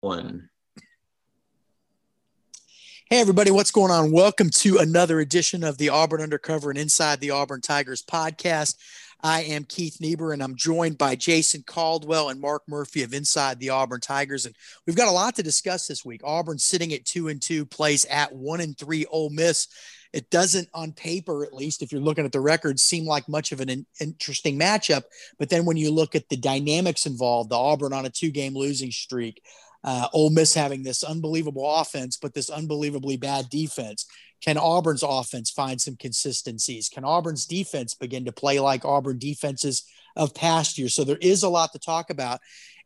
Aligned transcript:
One. 0.00 0.48
Hey, 3.08 3.20
everybody, 3.20 3.50
what's 3.50 3.72
going 3.72 3.90
on? 3.90 4.12
Welcome 4.12 4.50
to 4.58 4.78
another 4.78 5.18
edition 5.18 5.64
of 5.64 5.78
the 5.78 5.88
Auburn 5.88 6.20
Undercover 6.20 6.70
and 6.70 6.78
Inside 6.78 7.20
the 7.20 7.32
Auburn 7.32 7.60
Tigers 7.60 8.02
podcast. 8.02 8.76
I 9.22 9.42
am 9.42 9.64
Keith 9.64 10.00
Niebuhr, 10.00 10.32
and 10.32 10.42
I'm 10.42 10.54
joined 10.56 10.96
by 10.96 11.16
Jason 11.16 11.64
Caldwell 11.66 12.28
and 12.28 12.40
Mark 12.40 12.62
Murphy 12.68 13.02
of 13.02 13.12
Inside 13.12 13.58
the 13.58 13.70
Auburn 13.70 14.00
Tigers. 14.00 14.46
And 14.46 14.54
we've 14.86 14.96
got 14.96 15.08
a 15.08 15.12
lot 15.12 15.34
to 15.36 15.42
discuss 15.42 15.86
this 15.86 16.04
week. 16.04 16.20
Auburn 16.24 16.58
sitting 16.58 16.92
at 16.92 17.04
two 17.04 17.28
and 17.28 17.42
two, 17.42 17.66
plays 17.66 18.04
at 18.06 18.32
one 18.32 18.60
and 18.60 18.78
three 18.78 19.04
Ole 19.06 19.30
Miss. 19.30 19.68
It 20.12 20.30
doesn't, 20.30 20.68
on 20.74 20.92
paper 20.92 21.44
at 21.44 21.52
least, 21.52 21.82
if 21.82 21.92
you're 21.92 22.00
looking 22.00 22.24
at 22.24 22.32
the 22.32 22.40
record, 22.40 22.80
seem 22.80 23.04
like 23.04 23.28
much 23.28 23.52
of 23.52 23.60
an 23.60 23.86
interesting 24.00 24.58
matchup. 24.58 25.02
But 25.38 25.50
then 25.50 25.64
when 25.64 25.76
you 25.76 25.92
look 25.92 26.14
at 26.14 26.28
the 26.28 26.36
dynamics 26.36 27.06
involved, 27.06 27.50
the 27.50 27.58
Auburn 27.58 27.92
on 27.92 28.06
a 28.06 28.10
two 28.10 28.30
game 28.30 28.54
losing 28.54 28.90
streak, 28.90 29.42
uh, 29.82 30.08
Ole 30.12 30.30
Miss 30.30 30.54
having 30.54 30.82
this 30.82 31.02
unbelievable 31.02 31.68
offense, 31.76 32.16
but 32.16 32.34
this 32.34 32.50
unbelievably 32.50 33.16
bad 33.16 33.48
defense. 33.48 34.06
Can 34.42 34.56
Auburn's 34.56 35.02
offense 35.02 35.50
find 35.50 35.80
some 35.80 35.96
consistencies? 35.96 36.88
Can 36.88 37.04
Auburn's 37.04 37.46
defense 37.46 37.94
begin 37.94 38.24
to 38.24 38.32
play 38.32 38.58
like 38.58 38.84
Auburn 38.84 39.18
defenses 39.18 39.84
of 40.16 40.34
past 40.34 40.78
years? 40.78 40.94
So 40.94 41.04
there 41.04 41.18
is 41.20 41.42
a 41.42 41.48
lot 41.48 41.72
to 41.72 41.78
talk 41.78 42.10
about. 42.10 42.40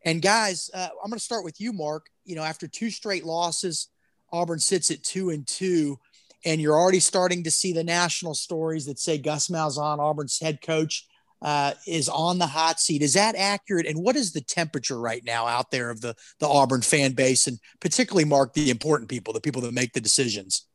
And 0.04 0.20
guys, 0.20 0.70
uh, 0.74 0.88
I'm 1.02 1.10
going 1.10 1.18
to 1.18 1.24
start 1.24 1.44
with 1.44 1.60
you, 1.60 1.72
Mark. 1.72 2.06
You 2.24 2.36
know, 2.36 2.42
after 2.42 2.66
two 2.66 2.90
straight 2.90 3.24
losses, 3.24 3.88
Auburn 4.32 4.58
sits 4.58 4.90
at 4.90 5.02
two 5.02 5.30
and 5.30 5.46
two, 5.46 5.98
and 6.44 6.60
you're 6.60 6.78
already 6.78 7.00
starting 7.00 7.44
to 7.44 7.50
see 7.50 7.72
the 7.72 7.84
national 7.84 8.34
stories 8.34 8.86
that 8.86 8.98
say 8.98 9.16
Gus 9.16 9.48
Malzahn, 9.48 9.98
Auburn's 9.98 10.40
head 10.40 10.60
coach, 10.60 11.06
uh, 11.44 11.74
is 11.86 12.08
on 12.08 12.38
the 12.38 12.46
hot 12.46 12.80
seat. 12.80 13.02
Is 13.02 13.12
that 13.12 13.36
accurate? 13.36 13.86
And 13.86 14.02
what 14.02 14.16
is 14.16 14.32
the 14.32 14.40
temperature 14.40 14.98
right 14.98 15.22
now 15.24 15.46
out 15.46 15.70
there 15.70 15.90
of 15.90 16.00
the 16.00 16.14
the 16.40 16.48
Auburn 16.48 16.80
fan 16.80 17.12
base, 17.12 17.46
and 17.46 17.58
particularly 17.80 18.24
Mark 18.24 18.54
the 18.54 18.70
important 18.70 19.10
people, 19.10 19.34
the 19.34 19.40
people 19.40 19.60
that 19.62 19.74
make 19.74 19.92
the 19.92 20.00
decisions? 20.00 20.66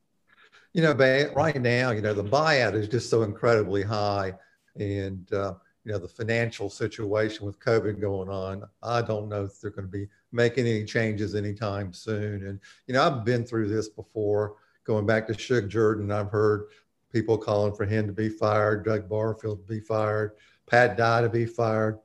You 0.74 0.84
know, 0.84 0.94
right 1.36 1.60
now, 1.60 1.90
you 1.90 2.02
know 2.02 2.14
the 2.14 2.24
buyout 2.24 2.76
is 2.76 2.88
just 2.88 3.10
so 3.10 3.24
incredibly 3.24 3.82
high, 3.82 4.34
and 4.76 5.28
uh, 5.34 5.56
you 5.84 5.92
know 5.92 5.98
the 5.98 6.08
financial 6.08 6.70
situation 6.70 7.48
with 7.48 7.60
COVID 7.60 8.00
going 8.00 8.30
on. 8.30 8.64
I 8.84 9.02
don't 9.02 9.28
know 9.28 9.46
if 9.46 9.60
they're 9.60 9.72
going 9.72 9.88
to 9.88 9.92
be 9.92 10.08
making 10.32 10.68
any 10.68 10.86
changes 10.86 11.34
anytime 11.34 11.92
soon. 11.94 12.46
And 12.46 12.60
you 12.86 12.94
know, 12.94 13.04
I've 13.04 13.26
been 13.26 13.44
through 13.44 13.70
this 13.70 13.90
before. 13.90 14.58
Going 14.84 15.06
back 15.06 15.28
to 15.28 15.38
Shug 15.38 15.70
Jordan, 15.70 16.12
I've 16.12 16.32
heard 16.32 16.68
people 17.12 17.38
calling 17.38 17.74
for 17.74 17.86
him 17.86 18.08
to 18.08 18.14
be 18.14 18.30
fired, 18.30 18.86
Doug 18.86 19.10
Barfield 19.10 19.62
to 19.62 19.68
be 19.68 19.80
fired. 19.80 20.34
Pat 20.70 20.98
Dye 20.98 21.22
to 21.22 21.30
be 21.30 21.46
fired, 21.46 22.00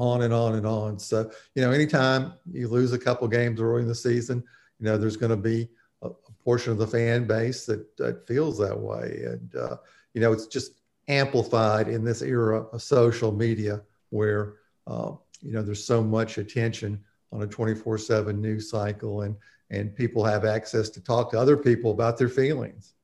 on 0.00 0.22
and 0.22 0.32
on 0.32 0.54
and 0.54 0.66
on. 0.66 0.98
So, 0.98 1.30
you 1.54 1.62
know, 1.62 1.70
anytime 1.70 2.32
you 2.50 2.68
lose 2.68 2.92
a 2.92 2.98
couple 2.98 3.28
games 3.28 3.60
early 3.60 3.82
in 3.82 3.88
the 3.88 3.94
season, 3.94 4.42
you 4.78 4.86
know, 4.86 4.96
there's 4.96 5.16
going 5.16 5.30
to 5.30 5.36
be 5.36 5.68
a, 6.02 6.10
portion 6.42 6.72
of 6.72 6.78
the 6.78 6.86
fan 6.86 7.26
base 7.26 7.66
that, 7.66 7.94
that 7.98 8.26
feels 8.26 8.56
that 8.56 8.76
way. 8.76 9.24
And, 9.26 9.54
uh, 9.54 9.76
you 10.14 10.22
know, 10.22 10.32
it's 10.32 10.46
just 10.46 10.80
amplified 11.06 11.86
in 11.86 12.02
this 12.02 12.22
era 12.22 12.62
of 12.62 12.80
social 12.80 13.30
media 13.30 13.82
where, 14.08 14.54
uh, 14.86 15.12
you 15.42 15.52
know, 15.52 15.60
there's 15.60 15.84
so 15.84 16.02
much 16.02 16.38
attention 16.38 16.98
on 17.30 17.42
a 17.42 17.46
24 17.46 17.98
7 17.98 18.40
news 18.40 18.70
cycle 18.70 19.20
and, 19.20 19.36
and 19.68 19.94
people 19.94 20.24
have 20.24 20.46
access 20.46 20.88
to 20.88 21.00
talk 21.02 21.30
to 21.30 21.38
other 21.38 21.58
people 21.58 21.90
about 21.90 22.16
their 22.16 22.30
feelings. 22.30 22.94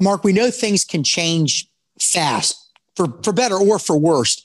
Mark, 0.00 0.22
we 0.22 0.32
know 0.32 0.48
things 0.48 0.84
can 0.84 1.02
change 1.02 1.68
fast 1.98 2.69
for 2.96 3.08
for 3.22 3.32
better 3.32 3.56
or 3.56 3.78
for 3.78 3.98
worse. 3.98 4.42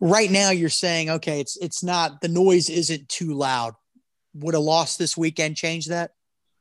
Right 0.00 0.30
now, 0.30 0.50
you're 0.50 0.68
saying, 0.68 1.10
okay, 1.10 1.40
it's 1.40 1.56
it's 1.58 1.82
not 1.82 2.20
the 2.20 2.28
noise 2.28 2.70
isn't 2.70 3.08
too 3.08 3.34
loud. 3.34 3.74
Would 4.34 4.54
a 4.54 4.60
loss 4.60 4.96
this 4.96 5.16
weekend 5.16 5.56
change 5.56 5.86
that? 5.86 6.14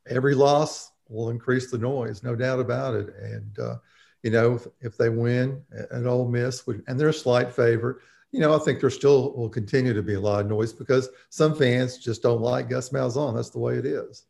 Every 0.08 0.36
loss 0.36 0.92
will 1.08 1.30
increase 1.30 1.72
the 1.72 1.78
noise, 1.78 2.24
no 2.24 2.36
doubt 2.36 2.59
about 2.59 2.96
it. 2.96 3.14
And 3.22 3.59
uh, 3.59 3.75
you 4.24 4.31
know, 4.31 4.56
if, 4.56 4.68
if, 4.81 4.97
they 4.97 5.09
win 5.09 5.62
at 5.92 6.06
Ole 6.06 6.28
Miss, 6.28 6.68
and 6.88 7.00
they're 7.00 7.09
a 7.09 7.14
slight 7.14 7.53
favorite, 7.53 7.97
you 8.31 8.40
know, 8.40 8.56
I 8.56 8.59
think 8.59 8.80
there 8.80 8.90
still 8.90 9.34
will 9.34 9.50
continue 9.50 9.94
to 9.94 10.03
be 10.03 10.16
a 10.16 10.20
lot 10.20 10.41
of 10.41 10.47
noise 10.47 10.74
because 10.74 11.09
some 11.30 11.56
fans 11.56 11.97
just 11.97 12.22
don't 12.22 12.41
like 12.41 12.70
Gus 12.70 12.90
Malzahn. 12.90 13.36
That's 13.36 13.50
the 13.50 13.59
way 13.59 13.78
it 13.78 13.86
is. 13.86 14.26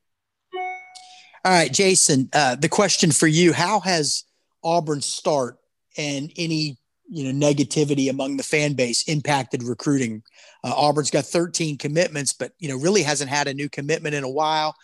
All 1.46 1.54
right, 1.54 1.72
Jason. 1.72 2.30
Uh, 2.34 2.56
the 2.56 2.70
question 2.70 3.12
for 3.12 3.28
you: 3.28 3.54
How 3.54 3.80
has 3.82 4.26
Auburn's 4.64 5.06
start 5.06 5.59
and 6.00 6.32
any 6.38 6.78
you 7.12 7.32
know 7.32 7.48
negativity 7.48 8.10
among 8.10 8.38
the 8.38 8.44
fan 8.44 8.74
base 8.74 9.04
impacted 9.08 9.62
recruiting. 9.64 10.24
Uh, 10.64 10.74
Auburn's 10.76 11.12
got 11.12 11.26
13 11.26 11.78
commitments, 11.78 12.34
but 12.34 12.54
you 12.60 12.70
know 12.70 12.78
really 12.78 13.04
hasn't 13.04 13.30
had 13.30 13.48
a 13.48 13.54
new 13.54 13.70
commitment 13.70 14.16
in 14.16 14.24
a 14.24 14.30
while. 14.30 14.76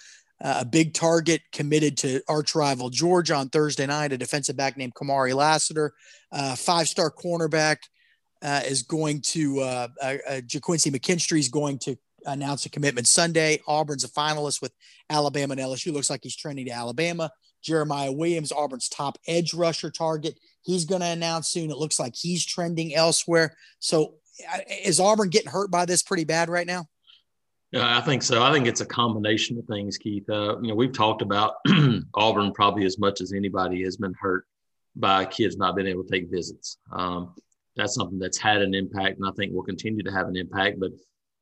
Uh, 0.43 0.57
a 0.59 0.65
big 0.65 0.93
target 0.93 1.41
committed 1.53 1.95
to 1.97 2.21
arch 2.27 2.55
rival 2.55 2.89
Georgia 2.89 3.35
on 3.35 3.47
Thursday 3.47 3.85
night, 3.85 4.11
a 4.11 4.17
defensive 4.17 4.57
back 4.57 4.75
named 4.75 4.93
Kamari 4.93 5.33
Lassiter, 5.33 5.93
uh, 6.33 6.55
five-star 6.57 7.09
cornerback 7.09 7.77
uh, 8.41 8.61
is 8.65 8.83
going 8.83 9.21
to 9.21 9.61
uh, 9.61 9.87
uh, 10.01 10.17
Ga'Quincy 10.27 10.93
McKinstry 10.93 11.39
is 11.39 11.47
going 11.47 11.79
to 11.79 11.95
announce 12.25 12.65
a 12.65 12.69
commitment 12.69 13.07
Sunday. 13.07 13.61
Auburn's 13.65 14.03
a 14.03 14.09
finalist 14.09 14.61
with 14.61 14.73
Alabama 15.09 15.53
and 15.53 15.61
LSU. 15.61 15.93
Looks 15.93 16.09
like 16.09 16.21
he's 16.23 16.35
trending 16.35 16.65
to 16.65 16.71
Alabama. 16.71 17.31
Jeremiah 17.65 18.11
Williams, 18.11 18.51
Auburn's 18.51 18.87
top 18.87 19.17
edge 19.27 19.53
rusher 19.53 19.89
target. 19.89 20.39
He's 20.61 20.85
going 20.85 21.01
to 21.01 21.07
announce 21.07 21.49
soon. 21.49 21.71
It 21.71 21.77
looks 21.77 21.99
like 21.99 22.15
he's 22.15 22.45
trending 22.45 22.93
elsewhere. 22.93 23.55
So 23.79 24.15
is 24.83 24.99
Auburn 24.99 25.29
getting 25.29 25.51
hurt 25.51 25.71
by 25.71 25.85
this 25.85 26.03
pretty 26.03 26.25
bad 26.25 26.49
right 26.49 26.67
now? 26.67 26.87
Yeah, 27.71 27.97
I 27.97 28.01
think 28.01 28.23
so. 28.23 28.43
I 28.43 28.51
think 28.53 28.67
it's 28.67 28.81
a 28.81 28.85
combination 28.85 29.57
of 29.57 29.65
things, 29.65 29.97
Keith. 29.97 30.29
Uh, 30.29 30.59
you 30.61 30.69
know, 30.69 30.75
we've 30.75 30.93
talked 30.93 31.21
about 31.21 31.55
Auburn 32.13 32.53
probably 32.53 32.85
as 32.85 32.99
much 32.99 33.19
as 33.19 33.33
anybody 33.33 33.83
has 33.83 33.97
been 33.97 34.13
hurt 34.13 34.45
by 34.95 35.25
kids 35.25 35.57
not 35.57 35.75
being 35.75 35.87
able 35.87 36.03
to 36.03 36.11
take 36.11 36.29
visits. 36.29 36.77
Um, 36.93 37.33
that's 37.75 37.95
something 37.95 38.19
that's 38.19 38.37
had 38.37 38.61
an 38.61 38.73
impact, 38.73 39.17
and 39.17 39.27
I 39.27 39.31
think 39.31 39.51
will 39.51 39.63
continue 39.63 40.03
to 40.03 40.11
have 40.11 40.27
an 40.27 40.37
impact. 40.37 40.79
But 40.79 40.91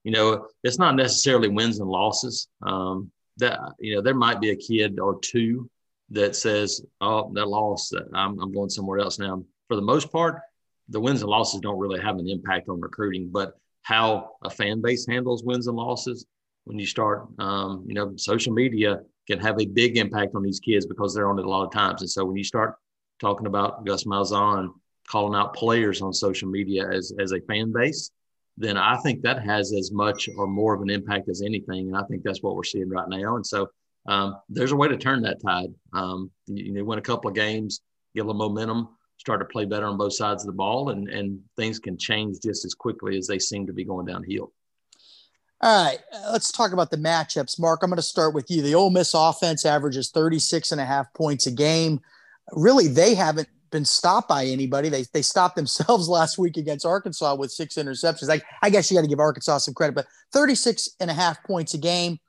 you 0.04 0.12
know, 0.12 0.48
it's 0.64 0.80
not 0.80 0.96
necessarily 0.96 1.50
wins 1.50 1.80
and 1.80 1.90
losses. 1.90 2.48
Um, 2.66 3.12
that 3.38 3.60
you 3.80 3.96
know, 3.96 4.02
there 4.02 4.16
might 4.16 4.42
be 4.42 4.52
a 4.52 4.56
kid 4.56 5.00
or 5.00 5.20
two 5.20 5.70
that 6.10 6.36
says, 6.36 6.82
"Oh, 7.02 7.32
that 7.34 7.48
loss, 7.48 7.92
I'm, 8.14 8.40
I'm 8.40 8.52
going 8.52 8.70
somewhere 8.70 9.00
else 9.00 9.20
now." 9.20 9.44
For 9.68 9.76
the 9.76 9.82
most 9.82 10.12
part, 10.12 10.42
the 10.90 11.00
wins 11.00 11.22
and 11.22 11.30
losses 11.30 11.60
don't 11.62 11.80
really 11.80 12.02
have 12.02 12.18
an 12.18 12.30
impact 12.30 12.70
on 12.70 12.82
recruiting, 12.82 13.30
but 13.32 13.54
how 13.84 14.32
a 14.44 14.50
fan 14.50 14.82
base 14.82 15.06
handles 15.08 15.44
wins 15.44 15.68
and 15.68 15.78
losses 15.78 16.26
when 16.66 16.80
you 16.80 16.86
start, 16.86 17.28
um, 17.40 17.84
you 17.88 17.94
know, 17.94 18.14
social 18.16 18.54
media 18.54 19.02
can 19.28 19.40
have 19.40 19.60
a 19.60 19.66
big 19.66 19.98
impact 19.98 20.36
on 20.36 20.44
these 20.44 20.60
kids 20.60 20.86
because 20.86 21.14
they're 21.14 21.30
on 21.30 21.40
it 21.40 21.46
a 21.46 21.50
lot 21.50 21.66
of 21.66 21.72
times. 21.72 22.02
And 22.02 22.10
so 22.10 22.26
when 22.26 22.38
you 22.38 22.44
start 22.44 22.76
talking 23.20 23.48
about 23.48 23.86
Gus 23.86 24.04
Malzahn 24.06 24.70
calling 25.08 25.38
out 25.38 25.54
players 25.54 26.02
on 26.02 26.14
social 26.14 26.50
media 26.50 26.88
as 26.90 27.14
as 27.20 27.32
a 27.32 27.42
fan 27.42 27.72
base, 27.72 28.12
then 28.58 28.78
I 28.78 28.98
think 28.98 29.22
that 29.22 29.44
has 29.44 29.74
as 29.74 29.92
much 29.92 30.30
or 30.38 30.48
more 30.48 30.74
of 30.74 30.82
an 30.82 30.90
impact 30.90 31.30
as 31.30 31.42
anything. 31.42 31.88
And 31.88 31.98
I 31.98 32.04
think 32.04 32.24
that's 32.24 32.42
what 32.42 32.56
we're 32.56 32.64
seeing 32.64 32.90
right 32.90 33.08
now. 33.10 33.36
And 33.36 33.46
so 33.46 33.68
um, 34.06 34.38
there's 34.50 34.72
a 34.72 34.76
way 34.76 34.88
to 34.88 34.98
turn 34.98 35.22
that 35.24 35.42
tide. 35.42 35.74
Um, 35.94 36.32
you, 36.48 36.74
you, 36.74 36.86
win 36.86 37.00
a 37.00 37.04
couple 37.04 37.30
of 37.30 37.36
games, 37.36 37.82
get 38.16 38.22
a 38.22 38.28
little 38.28 38.50
momentum, 38.50 38.90
start 39.18 39.40
to 39.40 39.46
play 39.46 39.66
better 39.66 39.86
on 39.86 39.98
both 39.98 40.14
sides 40.14 40.44
of 40.44 40.48
the 40.48 40.54
ball, 40.54 40.90
and, 40.90 41.08
and 41.10 41.40
things 41.56 41.80
can 41.80 41.98
change 41.98 42.38
just 42.44 42.66
as 42.66 42.74
quickly 42.74 43.18
as 43.18 43.28
they 43.28 43.40
seem 43.40 43.66
to 43.68 43.74
be 43.74 43.86
going 43.86 44.06
downhill. 44.06 44.52
All 45.62 45.86
right, 45.86 46.00
let's 46.32 46.52
talk 46.52 46.74
about 46.74 46.92
the 46.92 46.98
matchups. 46.98 47.58
Mark, 47.58 47.84
I'm 47.84 47.90
going 47.90 47.96
to 47.96 48.02
start 48.02 48.34
with 48.34 48.52
you. 48.52 48.62
The 48.62 48.76
Ole 48.76 48.90
Miss 48.90 49.14
offense 49.14 49.66
averages 49.66 50.12
36 50.12 50.74
and 50.74 50.82
a 50.82 50.86
half 50.86 51.14
points 51.14 51.48
a 51.48 51.52
game. 51.52 52.02
Really, 52.52 52.90
they 52.90 53.16
haven't 53.16 53.48
been 53.72 53.86
stopped 53.86 54.28
by 54.28 54.46
anybody. 54.46 54.90
They, 54.90 55.06
they 55.14 55.22
stopped 55.22 55.56
themselves 55.56 56.10
last 56.10 56.38
week 56.38 56.58
against 56.58 56.86
Arkansas 56.86 57.36
with 57.36 57.52
six 57.52 57.76
interceptions. 57.76 58.30
I, 58.30 58.42
I 58.62 58.70
guess 58.70 58.92
you 58.92 58.98
got 58.98 59.04
to 59.04 59.08
give 59.08 59.20
Arkansas 59.20 59.60
some 59.60 59.74
credit, 59.74 59.96
but 59.96 60.08
36 60.34 60.90
and 61.00 61.10
a 61.10 61.14
half 61.14 61.42
points 61.44 61.74
a 61.74 61.78
game. 61.78 62.20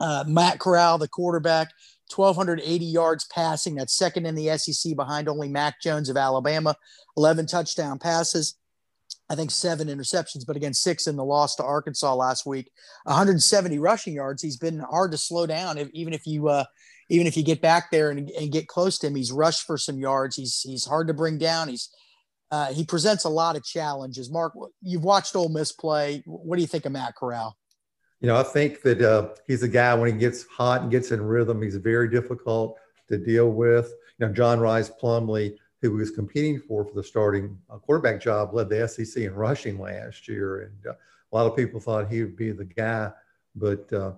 Uh, 0.00 0.24
Matt 0.26 0.60
Corral, 0.60 0.98
the 0.98 1.08
quarterback, 1.08 1.72
1,280 2.14 2.84
yards 2.84 3.26
passing. 3.26 3.74
That's 3.74 3.96
second 3.96 4.26
in 4.26 4.34
the 4.34 4.56
SEC 4.58 4.96
behind 4.96 5.28
only 5.28 5.48
Mac 5.48 5.80
Jones 5.80 6.08
of 6.08 6.16
Alabama, 6.16 6.76
11 7.16 7.46
touchdown 7.46 7.98
passes. 7.98 8.56
I 9.30 9.34
think 9.34 9.50
seven 9.50 9.88
interceptions, 9.88 10.46
but 10.46 10.56
again, 10.56 10.72
six 10.72 11.06
in 11.06 11.16
the 11.16 11.24
loss 11.24 11.54
to 11.56 11.64
Arkansas 11.64 12.14
last 12.14 12.46
week. 12.46 12.70
170 13.04 13.78
rushing 13.78 14.14
yards. 14.14 14.42
He's 14.42 14.56
been 14.56 14.78
hard 14.78 15.12
to 15.12 15.18
slow 15.18 15.46
down, 15.46 15.76
if, 15.76 15.88
even 15.92 16.14
if 16.14 16.26
you 16.26 16.48
uh, 16.48 16.64
even 17.10 17.26
if 17.26 17.36
you 17.36 17.42
get 17.42 17.60
back 17.60 17.90
there 17.90 18.10
and, 18.10 18.30
and, 18.30 18.52
get 18.52 18.68
close 18.68 18.98
to 18.98 19.06
him. 19.06 19.14
He's 19.14 19.32
rushed 19.32 19.66
for 19.66 19.76
some 19.76 19.98
yards. 19.98 20.36
He's 20.36 20.60
he's 20.60 20.86
hard 20.86 21.08
to 21.08 21.14
bring 21.14 21.36
down. 21.36 21.68
He's 21.68 21.90
uh, 22.50 22.72
he 22.72 22.84
presents 22.84 23.24
a 23.24 23.28
lot 23.28 23.56
of 23.56 23.64
challenges. 23.64 24.30
Mark, 24.30 24.54
you've 24.80 25.04
watched 25.04 25.36
Ole 25.36 25.50
Miss 25.50 25.72
play. 25.72 26.22
What 26.24 26.56
do 26.56 26.62
you 26.62 26.68
think 26.68 26.86
of 26.86 26.92
Matt 26.92 27.14
Corral? 27.14 27.57
You 28.20 28.28
know, 28.28 28.36
I 28.36 28.42
think 28.42 28.82
that 28.82 29.00
uh, 29.00 29.28
he's 29.46 29.62
a 29.62 29.68
guy 29.68 29.94
when 29.94 30.12
he 30.12 30.18
gets 30.18 30.44
hot 30.44 30.82
and 30.82 30.90
gets 30.90 31.12
in 31.12 31.22
rhythm, 31.22 31.62
he's 31.62 31.76
very 31.76 32.08
difficult 32.10 32.78
to 33.08 33.18
deal 33.18 33.50
with. 33.50 33.94
You 34.18 34.26
know, 34.26 34.32
John 34.32 34.58
Rhys 34.58 34.90
Plumlee 34.90 35.56
who 35.80 35.92
was 35.92 36.10
competing 36.10 36.58
for 36.58 36.84
for 36.84 36.94
the 36.94 37.02
starting 37.02 37.56
uh, 37.70 37.78
quarterback 37.78 38.20
job, 38.20 38.52
led 38.52 38.68
the 38.68 38.86
SEC 38.88 39.22
in 39.22 39.34
rushing 39.34 39.78
last 39.78 40.28
year, 40.28 40.62
and 40.62 40.86
uh, 40.86 40.92
a 40.92 41.36
lot 41.36 41.46
of 41.46 41.56
people 41.56 41.80
thought 41.80 42.10
he 42.10 42.22
would 42.22 42.36
be 42.36 42.50
the 42.50 42.64
guy. 42.64 43.10
But 43.54 43.92
uh, 43.92 44.12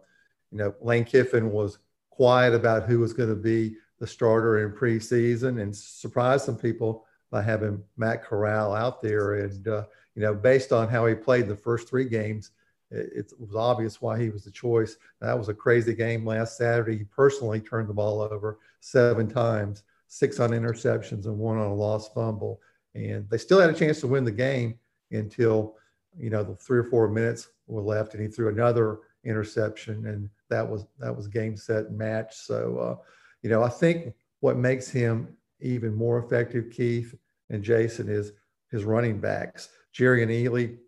you 0.50 0.58
know, 0.58 0.74
Lane 0.80 1.04
Kiffin 1.04 1.50
was 1.50 1.78
quiet 2.08 2.54
about 2.54 2.84
who 2.84 2.98
was 2.98 3.12
going 3.12 3.28
to 3.28 3.36
be 3.36 3.76
the 3.98 4.06
starter 4.06 4.66
in 4.66 4.72
preseason, 4.72 5.60
and 5.60 5.76
surprised 5.76 6.46
some 6.46 6.56
people 6.56 7.04
by 7.30 7.42
having 7.42 7.82
Matt 7.96 8.24
Corral 8.24 8.74
out 8.74 9.02
there. 9.02 9.34
And 9.34 9.68
uh, 9.68 9.84
you 10.14 10.22
know, 10.22 10.34
based 10.34 10.72
on 10.72 10.88
how 10.88 11.06
he 11.06 11.14
played 11.14 11.46
the 11.46 11.56
first 11.56 11.88
three 11.88 12.06
games, 12.08 12.52
it, 12.90 13.32
was 13.38 13.54
obvious 13.54 14.00
why 14.00 14.20
he 14.20 14.30
was 14.30 14.44
the 14.44 14.50
choice. 14.50 14.96
That 15.20 15.38
was 15.38 15.48
a 15.48 15.54
crazy 15.54 15.94
game 15.94 16.26
last 16.26 16.56
Saturday. 16.56 16.98
He 16.98 17.04
personally 17.04 17.60
turned 17.60 17.88
the 17.88 17.94
ball 17.94 18.20
over 18.20 18.58
seven 18.80 19.28
times 19.28 19.82
six 20.08 20.40
on 20.40 20.50
interceptions 20.50 21.26
and 21.26 21.38
one 21.38 21.56
on 21.56 21.70
a 21.70 21.74
lost 21.74 22.12
fumble. 22.12 22.60
And 22.94 23.28
they 23.30 23.38
still 23.38 23.60
had 23.60 23.70
a 23.70 23.74
chance 23.74 24.00
to 24.00 24.08
win 24.08 24.24
the 24.24 24.32
game 24.32 24.76
until, 25.12 25.76
you 26.18 26.30
know, 26.30 26.42
the 26.42 26.56
three 26.56 26.78
or 26.78 26.84
four 26.84 27.08
minutes 27.08 27.48
were 27.68 27.82
left 27.82 28.14
and 28.14 28.22
he 28.22 28.28
threw 28.28 28.48
another 28.48 28.98
interception 29.24 30.06
and 30.06 30.28
that 30.48 30.68
was 30.68 30.86
that 30.98 31.14
was 31.16 31.28
game 31.28 31.56
set 31.56 31.86
and 31.86 31.98
match. 31.98 32.34
So 32.34 32.78
uh, 32.78 33.04
you 33.42 33.50
know, 33.50 33.62
I 33.62 33.68
think 33.68 34.12
what 34.40 34.56
makes 34.56 34.88
him 34.88 35.28
even 35.60 35.94
more 35.94 36.18
effective, 36.18 36.70
Keith 36.70 37.14
and 37.48 37.62
Jason, 37.62 38.08
is 38.08 38.32
his 38.70 38.84
running 38.84 39.20
backs. 39.20 39.68
Jerrion 39.94 40.28
Ealy 40.28 40.78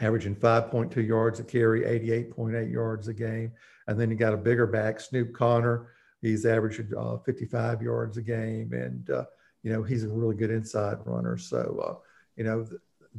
averaging 0.00 0.34
5.2 0.34 1.06
yards 1.06 1.40
a 1.40 1.44
carry, 1.44 1.82
88.8 1.82 2.72
yards 2.72 3.08
a 3.08 3.14
game. 3.14 3.52
And 3.86 3.98
then 3.98 4.10
you 4.10 4.16
got 4.16 4.32
a 4.32 4.38
bigger 4.38 4.66
back, 4.66 5.00
Snoop 5.00 5.32
Conner. 5.32 5.88
He's 6.20 6.46
averaging 6.46 6.90
uh, 6.96 7.18
55 7.18 7.82
yards 7.82 8.16
a 8.16 8.22
game, 8.22 8.72
and 8.72 9.10
uh, 9.10 9.24
you 9.64 9.72
know 9.72 9.82
he's 9.82 10.04
a 10.04 10.08
really 10.08 10.36
good 10.36 10.52
inside 10.52 10.98
runner. 11.04 11.36
So 11.36 11.82
uh, 11.84 11.94
you 12.36 12.44
know, 12.44 12.64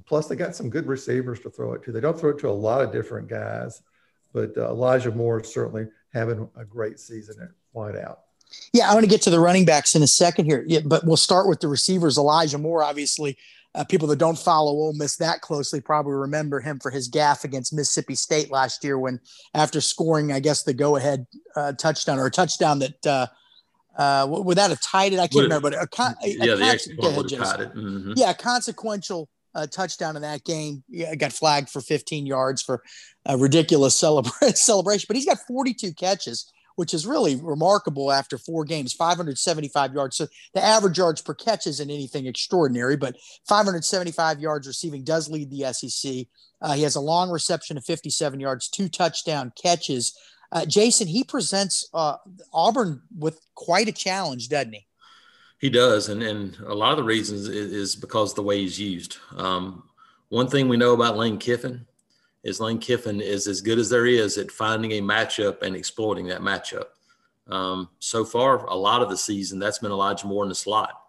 plus 0.05 0.27
they 0.27 0.37
got 0.37 0.55
some 0.55 0.69
good 0.69 0.87
receivers 0.87 1.41
to 1.41 1.49
throw 1.49 1.73
it 1.73 1.83
to. 1.83 1.91
They 1.91 1.99
don't 1.99 2.17
throw 2.17 2.29
it 2.29 2.39
to 2.39 2.49
a 2.49 2.51
lot 2.51 2.81
of 2.81 2.93
different 2.93 3.27
guys, 3.27 3.81
but 4.31 4.57
uh, 4.57 4.69
Elijah 4.69 5.11
Moore 5.11 5.41
is 5.41 5.53
certainly 5.53 5.87
having 6.13 6.49
a 6.55 6.63
great 6.63 6.97
season 6.97 7.43
at 7.43 7.49
wideout. 7.75 8.19
Yeah, 8.71 8.89
I 8.89 8.93
want 8.93 9.03
to 9.03 9.09
get 9.09 9.21
to 9.23 9.29
the 9.29 9.39
running 9.39 9.65
backs 9.65 9.95
in 9.95 10.03
a 10.03 10.07
second 10.07 10.45
here, 10.45 10.63
yeah, 10.65 10.79
but 10.85 11.05
we'll 11.05 11.17
start 11.17 11.49
with 11.49 11.59
the 11.59 11.67
receivers. 11.67 12.17
Elijah 12.17 12.57
Moore, 12.57 12.83
obviously, 12.83 13.37
uh, 13.75 13.83
people 13.83 14.07
that 14.07 14.19
don't 14.19 14.37
follow 14.37 14.71
Ole 14.71 14.93
Miss 14.93 15.15
that 15.17 15.41
closely 15.41 15.81
probably 15.81 16.13
remember 16.13 16.59
him 16.59 16.79
for 16.79 16.91
his 16.91 17.09
gaffe 17.09 17.43
against 17.43 17.73
Mississippi 17.73 18.15
State 18.15 18.51
last 18.51 18.83
year 18.83 18.99
when, 18.99 19.19
after 19.53 19.81
scoring, 19.81 20.31
I 20.31 20.39
guess 20.39 20.63
the 20.63 20.73
go-ahead 20.73 21.25
uh, 21.55 21.73
touchdown 21.73 22.19
or 22.19 22.27
a 22.27 22.31
touchdown 22.31 22.79
that 22.79 23.05
uh, 23.05 23.27
uh, 23.97 24.27
without 24.43 24.71
a 24.71 24.75
tight 24.77 25.13
it, 25.13 25.19
I 25.19 25.27
can't 25.27 25.35
would 25.35 25.43
remember, 25.43 25.71
but 25.71 25.81
a, 25.81 25.87
con- 25.87 26.15
yeah, 26.23 26.53
a 26.53 26.57
the 26.57 27.11
would. 27.15 27.29
Mm-hmm. 27.29 28.13
Yeah, 28.15 28.33
consequential 28.33 29.29
uh, 29.55 29.67
touchdown 29.67 30.15
in 30.15 30.21
that 30.23 30.43
game. 30.43 30.83
Yeah, 30.89 31.13
got 31.15 31.31
flagged 31.31 31.69
for 31.69 31.81
15 31.81 32.25
yards 32.25 32.61
for 32.61 32.83
a 33.25 33.37
ridiculous 33.37 33.99
celebra- 33.99 34.55
celebration, 34.55 35.05
but 35.07 35.15
he's 35.15 35.25
got 35.25 35.39
42 35.47 35.93
catches 35.93 36.51
which 36.75 36.93
is 36.93 37.05
really 37.05 37.35
remarkable 37.35 38.11
after 38.11 38.37
four 38.37 38.65
games, 38.65 38.93
575 38.93 39.93
yards. 39.93 40.17
So 40.17 40.27
the 40.53 40.63
average 40.63 40.97
yards 40.97 41.21
per 41.21 41.33
catch 41.33 41.67
isn't 41.67 41.89
anything 41.89 42.25
extraordinary, 42.25 42.97
but 42.97 43.15
575 43.47 44.39
yards 44.39 44.67
receiving 44.67 45.03
does 45.03 45.29
lead 45.29 45.49
the 45.49 45.71
SEC. 45.73 46.27
Uh, 46.61 46.73
he 46.73 46.83
has 46.83 46.95
a 46.95 47.01
long 47.01 47.29
reception 47.29 47.77
of 47.77 47.83
57 47.83 48.39
yards, 48.39 48.67
two 48.67 48.89
touchdown 48.89 49.51
catches. 49.61 50.17
Uh, 50.51 50.65
Jason, 50.65 51.07
he 51.07 51.23
presents 51.23 51.89
uh, 51.93 52.17
Auburn 52.53 53.01
with 53.17 53.41
quite 53.55 53.87
a 53.87 53.91
challenge, 53.91 54.49
doesn't 54.49 54.73
he? 54.73 54.87
He 55.59 55.69
does, 55.69 56.09
and 56.09 56.21
and 56.21 56.57
a 56.67 56.75
lot 56.75 56.91
of 56.91 56.97
the 56.97 57.03
reasons 57.03 57.47
is, 57.47 57.95
because 57.95 58.33
the 58.33 58.43
way 58.43 58.59
he's 58.59 58.77
used. 58.77 59.17
Um, 59.37 59.83
one 60.27 60.49
thing 60.49 60.67
we 60.67 60.75
know 60.75 60.93
about 60.93 61.15
Lane 61.15 61.37
Kiffin 61.37 61.87
is 62.43 62.59
Lane 62.59 62.79
Kiffin 62.79 63.21
is 63.21 63.47
as 63.47 63.61
good 63.61 63.79
as 63.79 63.89
there 63.89 64.05
is 64.05 64.37
at 64.37 64.51
finding 64.51 64.91
a 64.93 65.01
matchup 65.01 65.61
and 65.61 65.75
exploiting 65.75 66.27
that 66.27 66.41
matchup. 66.41 66.85
Um, 67.47 67.89
so 67.99 68.23
far, 68.25 68.65
a 68.65 68.75
lot 68.75 69.01
of 69.01 69.09
the 69.09 69.17
season, 69.17 69.59
that's 69.59 69.79
been 69.79 69.91
Elijah 69.91 70.27
Moore 70.27 70.43
in 70.43 70.49
the 70.49 70.55
slot. 70.55 71.01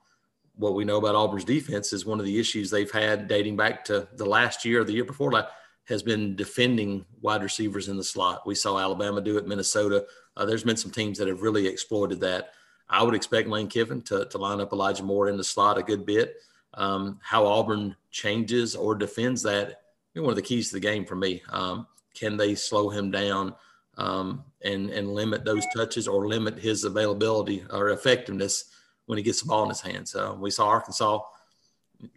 What 0.56 0.75
we 0.75 0.84
know 0.84 0.98
about 0.98 1.16
Auburn's 1.16 1.44
defense 1.44 1.92
is 1.92 2.06
one 2.06 2.20
of 2.20 2.26
the 2.26 2.38
issues 2.38 2.70
they've 2.70 2.90
had 2.90 3.26
dating 3.26 3.56
back 3.56 3.84
to 3.86 4.08
the 4.14 4.25
last 4.25 4.64
year 4.64 4.81
or 4.81 4.84
the 4.84 4.92
year 4.92 5.04
before 5.04 5.32
that 5.32 5.50
has 5.84 6.02
been 6.02 6.34
defending 6.34 7.04
wide 7.20 7.42
receivers 7.42 7.88
in 7.88 7.96
the 7.96 8.04
slot. 8.04 8.46
We 8.46 8.54
saw 8.54 8.78
Alabama 8.78 9.20
do 9.20 9.37
it, 9.37 9.46
Minnesota. 9.46 10.06
Uh, 10.37 10.44
there's 10.46 10.64
been 10.64 10.76
some 10.76 10.90
teams 10.90 11.19
that 11.19 11.28
have 11.28 11.42
really 11.42 11.66
exploited 11.66 12.20
that. 12.20 12.50
I 12.88 13.02
would 13.02 13.14
expect 13.14 13.48
Lane 13.48 13.69
Kiffin 13.69 14.02
to, 14.02 14.26
to 14.26 14.38
line 14.38 14.60
up 14.60 14.72
Elijah 14.72 15.02
Moore 15.02 15.28
in 15.28 15.37
the 15.37 15.44
slot 15.44 15.78
a 15.78 15.82
good 15.82 16.06
bit. 16.06 16.37
Um, 16.75 17.19
how 17.22 17.46
Auburn 17.46 17.96
changes 18.10 18.75
or 18.75 18.94
defends 18.94 19.42
that 19.42 19.83
one 20.22 20.31
of 20.31 20.37
the 20.37 20.43
keys 20.43 20.69
to 20.69 20.75
the 20.75 20.81
game 20.81 21.05
for 21.05 21.16
me. 21.16 21.43
Um, 21.50 21.87
can 22.14 22.37
they 22.37 22.55
slow 22.55 22.88
him 22.88 23.11
down 23.11 23.55
um, 23.96 24.44
and 24.62 24.90
and 24.90 25.12
limit 25.12 25.44
those 25.44 25.64
touches 25.75 26.06
or 26.06 26.28
limit 26.28 26.58
his 26.58 26.84
availability 26.84 27.64
or 27.70 27.90
effectiveness 27.90 28.66
when 29.06 29.19
he 29.19 29.25
gets 29.25 29.43
the 29.43 29.49
ball 29.49 29.64
in 29.64 29.69
his 29.69 29.81
hands? 29.81 30.12
So 30.12 30.34
we 30.40 30.50
saw 30.50 30.69
Arkansas 30.69 31.20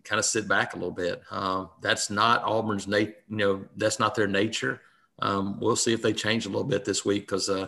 kind 0.03 0.19
of 0.19 0.25
sit 0.25 0.47
back 0.47 0.73
a 0.73 0.77
little 0.77 0.91
bit. 0.91 1.21
Um, 1.31 1.69
that's 1.81 2.09
not 2.09 2.44
Auburn's 2.44 2.88
nat- 2.88 3.23
you 3.29 3.38
know 3.38 3.65
that's 3.75 3.99
not 3.99 4.15
their 4.15 4.27
nature. 4.27 4.81
Um, 5.19 5.59
we'll 5.59 5.75
see 5.75 5.94
if 5.94 6.01
they 6.01 6.13
change 6.13 6.45
a 6.45 6.49
little 6.49 6.63
bit 6.63 6.85
this 6.85 7.03
week 7.03 7.23
because 7.23 7.49
uh, 7.49 7.67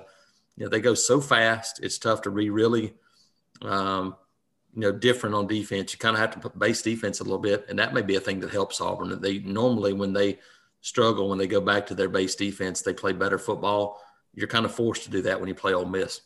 you 0.56 0.66
know 0.66 0.70
they 0.70 0.82
go 0.82 0.94
so 0.94 1.20
fast. 1.20 1.80
It's 1.84 1.98
tough 1.98 2.22
to 2.24 2.32
be 2.32 2.50
really 2.50 2.94
um, 3.62 4.16
you 4.74 4.82
know 4.82 4.92
different 4.92 5.36
on 5.36 5.48
defense. 5.48 5.94
You 5.94 6.00
kind 6.00 6.16
of 6.16 6.20
have 6.20 6.40
to 6.40 6.50
base 6.58 6.82
defense 6.82 7.20
a 7.20 7.24
little 7.24 7.40
bit, 7.40 7.66
and 7.70 7.80
that 7.80 7.94
may 7.94 8.02
be 8.02 8.16
a 8.16 8.20
thing 8.20 8.40
that 8.42 8.52
helps 8.52 8.82
Auburn. 8.82 9.20
They 9.22 9.40
normally 9.40 9.94
when 9.94 10.14
they 10.14 10.40
struggle 10.82 11.30
when 11.30 11.38
they 11.38 11.48
go 11.48 11.62
back 11.62 11.88
to 11.88 11.96
their 11.96 12.10
base 12.10 12.36
defense, 12.36 12.82
they 12.82 12.94
play 12.94 13.14
better 13.14 13.38
football. 13.38 14.02
You're 14.34 14.48
kind 14.48 14.66
of 14.66 14.74
forced 14.74 15.04
to 15.04 15.10
do 15.10 15.22
that 15.24 15.40
when 15.40 15.50
you 15.50 15.56
play 15.56 15.74
Ole 15.74 15.86
Miss. 15.86 16.22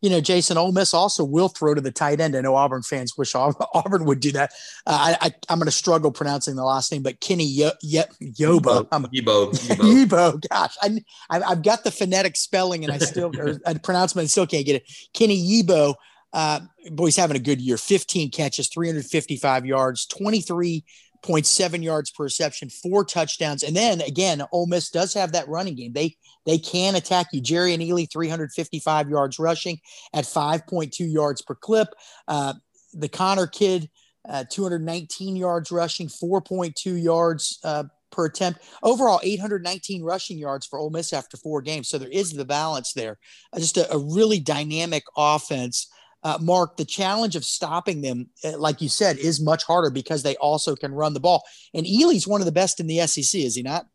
You 0.00 0.10
know, 0.10 0.20
Jason, 0.20 0.56
Ole 0.56 0.72
Miss 0.72 0.94
also 0.94 1.24
will 1.24 1.48
throw 1.48 1.74
to 1.74 1.80
the 1.80 1.90
tight 1.90 2.20
end. 2.20 2.36
I 2.36 2.40
know 2.40 2.56
Auburn 2.56 2.82
fans 2.82 3.16
wish 3.16 3.34
Auburn 3.34 4.04
would 4.04 4.20
do 4.20 4.32
that. 4.32 4.52
Uh, 4.86 5.16
I, 5.20 5.32
I, 5.48 5.52
am 5.52 5.58
going 5.58 5.66
to 5.66 5.70
struggle 5.70 6.10
pronouncing 6.10 6.56
the 6.56 6.64
last 6.64 6.90
name, 6.92 7.02
but 7.02 7.20
Kenny 7.20 7.46
Yo, 7.46 7.70
Yo, 7.82 8.02
Yobo. 8.20 8.88
Yibo. 8.88 9.52
Yibo. 9.76 10.48
Gosh, 10.50 10.76
I, 10.82 11.00
I've 11.30 11.62
got 11.62 11.84
the 11.84 11.90
phonetic 11.90 12.36
spelling 12.36 12.84
and 12.84 12.92
I 12.92 12.98
still, 12.98 13.32
or 13.38 13.58
pronouncement, 13.82 14.24
I 14.24 14.28
still 14.28 14.46
can't 14.46 14.66
get 14.66 14.76
it. 14.76 14.90
Kenny 15.12 15.36
Yibo 15.36 15.94
uh, 16.34 16.60
boy's 16.90 17.16
having 17.16 17.36
a 17.36 17.40
good 17.40 17.60
year 17.60 17.78
15 17.78 18.30
catches, 18.32 18.68
355 18.68 19.64
yards, 19.64 20.06
23.7 20.08 21.82
yards 21.82 22.10
per 22.10 22.24
reception, 22.24 22.68
four 22.68 23.04
touchdowns. 23.04 23.62
And 23.62 23.74
then 23.74 24.00
again, 24.00 24.42
Ole 24.50 24.66
Miss 24.66 24.90
does 24.90 25.14
have 25.14 25.32
that 25.32 25.48
running 25.48 25.76
game. 25.76 25.92
They 25.92 26.16
they 26.44 26.58
can 26.58 26.96
attack 26.96 27.28
you. 27.32 27.40
Jerrion 27.40 27.86
Ealy, 27.88 28.10
355 28.10 29.08
yards 29.08 29.38
rushing 29.38 29.78
at 30.12 30.24
5.2 30.24 30.92
yards 31.10 31.40
per 31.40 31.54
clip. 31.54 31.88
Uh, 32.28 32.54
the 32.92 33.08
Conner 33.08 33.46
kid, 33.46 33.88
uh, 34.28 34.44
219 34.50 35.36
yards 35.36 35.70
rushing, 35.70 36.08
4.2 36.08 37.02
yards 37.02 37.60
uh, 37.64 37.84
per 38.10 38.26
attempt. 38.26 38.60
Overall, 38.82 39.20
819 39.22 40.02
rushing 40.02 40.36
yards 40.36 40.66
for 40.66 40.78
Ole 40.78 40.90
Miss 40.90 41.12
after 41.12 41.36
four 41.36 41.62
games. 41.62 41.88
So 41.88 41.96
there 41.96 42.08
is 42.08 42.32
the 42.32 42.44
balance 42.44 42.92
there. 42.92 43.18
Uh, 43.52 43.60
just 43.60 43.76
a, 43.76 43.90
a, 43.92 43.98
really 43.98 44.40
dynamic 44.40 45.04
offense 45.16 45.88
uh, 46.24 46.38
Mark, 46.40 46.76
the 46.78 46.84
challenge 46.86 47.36
of 47.36 47.44
stopping 47.44 48.00
them, 48.00 48.28
uh, 48.42 48.58
like 48.58 48.80
you 48.80 48.88
said, 48.88 49.18
is 49.18 49.40
much 49.40 49.62
harder 49.64 49.90
because 49.90 50.22
they 50.22 50.36
also 50.36 50.74
can 50.74 50.92
run 50.92 51.12
the 51.12 51.20
ball. 51.20 51.44
And 51.74 51.86
Ealy's 51.86 52.26
one 52.26 52.40
of 52.40 52.46
the 52.46 52.52
best 52.52 52.80
in 52.80 52.86
the 52.86 53.06
SEC, 53.06 53.40
is 53.40 53.54
he 53.54 53.62
not? 53.62 53.86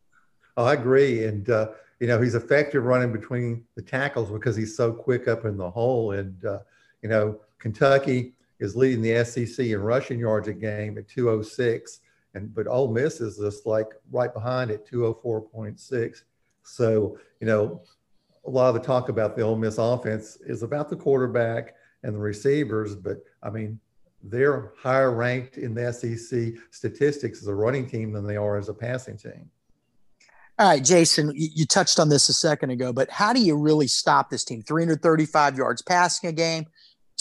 Oh, 0.55 0.65
I 0.65 0.73
agree. 0.73 1.25
And, 1.25 1.49
uh, 1.49 1.69
you 1.99 2.07
know, 2.07 2.21
he's 2.21 2.35
effective 2.35 2.83
running 2.83 3.11
between 3.11 3.65
the 3.75 3.81
tackles 3.81 4.31
because 4.31 4.55
he's 4.55 4.77
so 4.77 4.93
quick 4.93 5.27
up 5.27 5.45
in 5.45 5.57
the 5.57 5.69
hole. 5.69 6.11
And, 6.11 6.45
uh, 6.45 6.59
you 7.01 7.09
know, 7.09 7.39
Kentucky 7.57 8.33
is 8.59 8.75
leading 8.75 9.01
the 9.01 9.23
SEC 9.25 9.65
in 9.65 9.81
rushing 9.81 10.19
yards 10.19 10.47
a 10.47 10.53
game 10.53 10.97
at 10.99 11.07
206. 11.07 12.01
And, 12.35 12.53
but 12.53 12.67
Ole 12.67 12.91
Miss 12.91 13.21
is 13.21 13.37
just 13.37 13.65
like 13.65 13.87
right 14.11 14.31
behind 14.31 14.69
at 14.69 14.87
204.6. 14.87 16.21
So, 16.61 17.17
you 17.39 17.47
know, 17.47 17.81
a 18.45 18.49
lot 18.49 18.69
of 18.69 18.75
the 18.75 18.81
talk 18.81 19.09
about 19.09 19.35
the 19.35 19.41
Ole 19.41 19.57
Miss 19.57 19.79
offense 19.79 20.37
is 20.45 20.61
about 20.61 20.89
the 20.89 20.95
quarterback 20.95 21.73
and 22.03 22.15
the 22.15 22.19
receivers. 22.19 22.95
But 22.95 23.17
I 23.43 23.49
mean, 23.49 23.79
they're 24.23 24.73
higher 24.77 25.11
ranked 25.11 25.57
in 25.57 25.73
the 25.73 25.91
SEC 25.93 26.53
statistics 26.71 27.41
as 27.41 27.47
a 27.47 27.55
running 27.55 27.87
team 27.87 28.11
than 28.11 28.27
they 28.27 28.37
are 28.37 28.57
as 28.57 28.69
a 28.69 28.73
passing 28.73 29.17
team. 29.17 29.49
All 30.57 30.67
right, 30.67 30.83
Jason, 30.83 31.31
you 31.35 31.65
touched 31.65 32.01
on 32.01 32.09
this 32.09 32.27
a 32.27 32.33
second 32.33 32.71
ago, 32.71 32.91
but 32.91 33.09
how 33.09 33.31
do 33.31 33.39
you 33.39 33.55
really 33.55 33.87
stop 33.87 34.29
this 34.29 34.43
team? 34.43 34.61
335 34.61 35.57
yards 35.57 35.81
passing 35.81 36.29
a 36.29 36.33
game, 36.33 36.65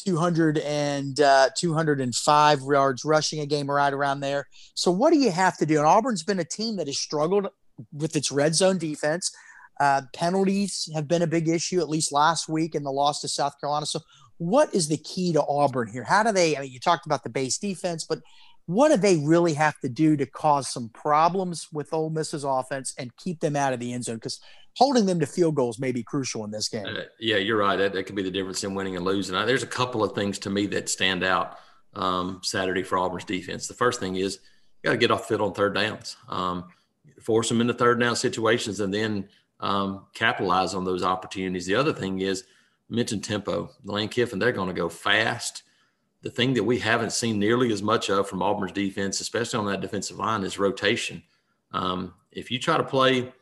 200 0.05 0.59
and 0.59 1.21
uh, 1.21 1.49
205 1.57 2.61
yards 2.69 3.05
rushing 3.05 3.39
a 3.39 3.47
game, 3.47 3.71
right 3.71 3.93
around 3.93 4.21
there. 4.21 4.49
So, 4.75 4.91
what 4.91 5.13
do 5.13 5.21
you 5.21 5.31
have 5.31 5.57
to 5.59 5.67
do? 5.67 5.79
And 5.79 5.87
Auburn's 5.87 6.25
been 6.25 6.41
a 6.41 6.45
team 6.45 6.79
that 6.79 6.89
has 6.89 6.99
struggled 6.99 7.47
with 7.93 8.17
its 8.17 8.33
red 8.33 8.57
zone 8.57 8.77
defense. 8.77 9.31
Uh, 9.79 10.03
penalties 10.13 10.91
have 10.93 11.07
been 11.07 11.23
a 11.23 11.27
big 11.29 11.49
issue, 11.49 11.79
at 11.79 11.89
least 11.89 12.11
last 12.11 12.49
week 12.49 12.75
in 12.75 12.83
the 12.83 12.91
loss 12.91 13.21
to 13.21 13.29
South 13.29 13.55
Carolina. 13.61 13.87
So, 13.87 14.01
what 14.39 14.73
is 14.75 14.89
the 14.89 14.97
key 14.97 15.33
to 15.33 15.45
Auburn 15.45 15.89
here? 15.89 16.05
How 16.05 16.23
do 16.23 16.33
they? 16.33 16.57
I 16.57 16.63
mean, 16.63 16.73
you 16.73 16.81
talked 16.81 17.07
about 17.07 17.25
the 17.25 17.29
base 17.29 17.59
defense, 17.59 18.05
but 18.05 18.21
what 18.67 18.89
do 18.91 18.97
they 18.97 19.17
really 19.17 19.55
have 19.55 19.79
to 19.81 19.89
do 19.89 20.17
to 20.17 20.27
cause 20.27 20.69
some 20.69 20.91
problems 20.91 21.69
with 21.73 21.93
Ole 21.93 22.11
Miss's 22.11 22.45
offense 22.45 22.95
and 22.99 23.15
keep 23.17 23.41
them 23.41 23.57
out 23.57 23.73
of 23.73 23.81
the 23.81 23.93
end 23.93 24.05
zone? 24.05 24.17
Because 24.17 24.41
holding 24.77 25.07
them 25.07 25.19
to 25.21 25.27
field 25.27 25.57
goals 25.57 25.79
may 25.79 25.91
be 25.91 26.03
crucial 26.03 26.45
in 26.45 26.51
this 26.51 26.69
game. 26.69 26.87
Uh, 26.87 27.03
yeah, 27.19 27.37
you're 27.37 27.59
right. 27.59 27.77
That, 27.77 27.93
that 27.95 28.05
could 28.05 28.15
be 28.15 28.23
the 28.23 28.31
difference 28.31 28.63
in 28.63 28.75
winning 28.75 28.97
and 28.97 29.05
losing. 29.05 29.35
Now, 29.35 29.45
there's 29.45 29.65
a 29.65 29.69
couple 29.69 30.05
of 30.05 30.15
things 30.15 30.39
to 30.41 30.51
me 30.51 30.67
that 30.69 30.89
stand 30.89 31.25
out 31.25 31.59
um, 31.95 32.41
Saturday 32.45 32.85
for 32.85 32.99
Auburn's 32.99 33.25
defense. 33.25 33.67
The 33.67 33.75
first 33.75 33.99
thing 33.99 34.17
is 34.17 34.39
you 34.83 34.89
got 34.89 34.93
to 34.93 34.99
get 34.99 35.11
off 35.11 35.23
the 35.23 35.29
field 35.37 35.41
on 35.41 35.55
third 35.55 35.75
downs, 35.75 36.17
um, 36.29 36.65
force 37.21 37.49
them 37.49 37.61
into 37.61 37.75
third 37.75 37.99
down 37.99 38.15
situations, 38.15 38.79
and 38.81 38.95
then 38.95 39.29
um, 39.59 40.05
capitalize 40.15 40.75
on 40.75 40.85
those 40.85 41.03
opportunities. 41.03 41.67
The 41.67 41.75
other 41.75 41.93
thing 41.93 42.21
is– 42.21 42.45
mentioned 42.89 43.25
tempo. 43.25 43.71
Lane 43.85 44.09
Kiffin, 44.09 44.39
they're 44.39 44.53
going 44.53 44.69
to 44.69 44.75
go 44.75 44.89
fast. 44.89 45.63
The 46.23 46.31
thing 46.31 46.55
that 46.55 46.65
we 46.65 46.79
haven't 46.79 47.13
seen 47.13 47.39
nearly 47.39 47.73
as 47.73 47.83
much 47.83 48.11
of 48.11 48.29
from 48.29 48.43
Auburn's 48.43 48.73
defense, 48.73 49.21
especially 49.21 49.61
on 49.61 49.67
that 49.67 49.81
defensive 49.81 50.19
line, 50.19 50.43
is 50.43 50.59
rotation. 50.59 51.23
Um, 51.73 52.15
if 52.33 52.51
you 52.51 52.59
try 52.59 52.77
to 52.77 52.85
play 52.85 53.33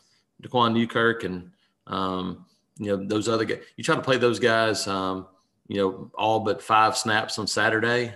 Daquan 0.43 0.75
Newkirk 0.75 1.25
and 1.25 1.51
um, 1.87 2.45
you 2.79 2.89
know 2.89 3.07
those 3.07 3.29
other 3.29 3.45
guys, 3.45 3.61
you 3.77 3.85
try 3.85 3.95
to 3.95 4.03
play 4.03 4.19
those 4.19 4.39
guys, 4.39 4.87
um, 4.87 5.27
you 5.69 5.79
know, 5.79 6.11
all 6.15 6.41
but 6.41 6.63
five 6.63 6.97
snaps 6.97 7.39
on 7.39 7.47
Saturday. 7.47 8.15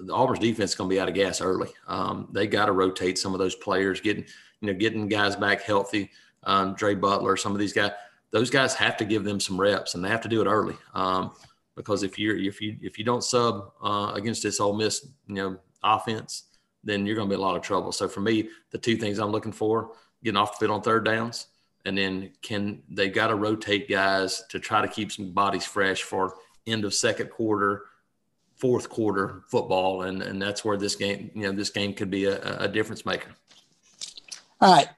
The 0.00 0.12
Auburn's 0.12 0.40
defense 0.40 0.72
is 0.72 0.76
going 0.76 0.90
to 0.90 0.94
be 0.94 1.00
out 1.00 1.08
of 1.08 1.14
gas 1.14 1.40
early. 1.40 1.70
Um, 1.86 2.28
they 2.32 2.46
got 2.46 2.66
to 2.66 2.72
rotate 2.72 3.18
some 3.18 3.32
of 3.32 3.38
those 3.38 3.54
players, 3.54 4.00
getting 4.00 4.26
you 4.60 4.72
know 4.72 4.78
getting 4.78 5.08
guys 5.08 5.36
back 5.36 5.62
healthy. 5.62 6.10
Um, 6.42 6.74
Dre 6.74 6.94
Butler, 6.94 7.36
some 7.36 7.52
of 7.52 7.58
these 7.58 7.72
guys 7.72 7.92
those 8.36 8.50
guys 8.50 8.74
have 8.74 8.98
to 8.98 9.06
give 9.06 9.24
them 9.24 9.40
some 9.40 9.58
reps 9.58 9.94
and 9.94 10.04
they 10.04 10.10
have 10.10 10.20
to 10.20 10.28
do 10.28 10.42
it 10.42 10.46
early. 10.46 10.76
Um, 10.92 11.32
because 11.74 12.02
if 12.02 12.18
you're 12.18 12.36
if 12.36 12.60
you 12.60 12.76
if 12.82 12.98
you 12.98 13.04
don't 13.04 13.24
sub 13.24 13.72
uh, 13.82 14.12
against 14.14 14.42
this 14.42 14.60
Ole 14.60 14.74
Miss 14.74 15.08
you 15.26 15.36
know 15.36 15.56
offense, 15.82 16.44
then 16.84 17.06
you're 17.06 17.16
going 17.16 17.30
to 17.30 17.34
be 17.34 17.40
a 17.40 17.42
lot 17.42 17.56
of 17.56 17.62
trouble. 17.62 17.92
So 17.92 18.08
for 18.08 18.20
me, 18.20 18.50
the 18.72 18.78
two 18.78 18.96
things 18.96 19.18
I'm 19.18 19.30
looking 19.30 19.52
for: 19.52 19.92
getting 20.22 20.36
off 20.36 20.52
the 20.52 20.66
field 20.66 20.76
on 20.76 20.82
third 20.82 21.06
downs, 21.06 21.46
and 21.86 21.96
then 21.96 22.30
can 22.42 22.82
they 22.90 23.08
got 23.08 23.28
to 23.28 23.36
rotate 23.36 23.88
guys 23.88 24.44
to 24.50 24.60
try 24.60 24.82
to 24.82 24.88
keep 24.88 25.12
some 25.12 25.32
bodies 25.32 25.64
fresh 25.64 26.02
for 26.02 26.34
end 26.66 26.84
of 26.84 26.92
second 26.92 27.30
quarter, 27.30 27.84
fourth 28.56 28.90
quarter 28.90 29.44
football, 29.48 30.02
and 30.02 30.22
and 30.22 30.42
that's 30.42 30.62
where 30.62 30.76
this 30.76 30.94
game 30.94 31.30
you 31.34 31.44
know 31.44 31.52
this 31.52 31.70
game 31.70 31.94
could 31.94 32.10
be 32.10 32.26
a, 32.26 32.58
a 32.58 32.68
difference 32.68 33.06
maker. 33.06 33.30
All 34.60 34.74
right, 34.74 34.88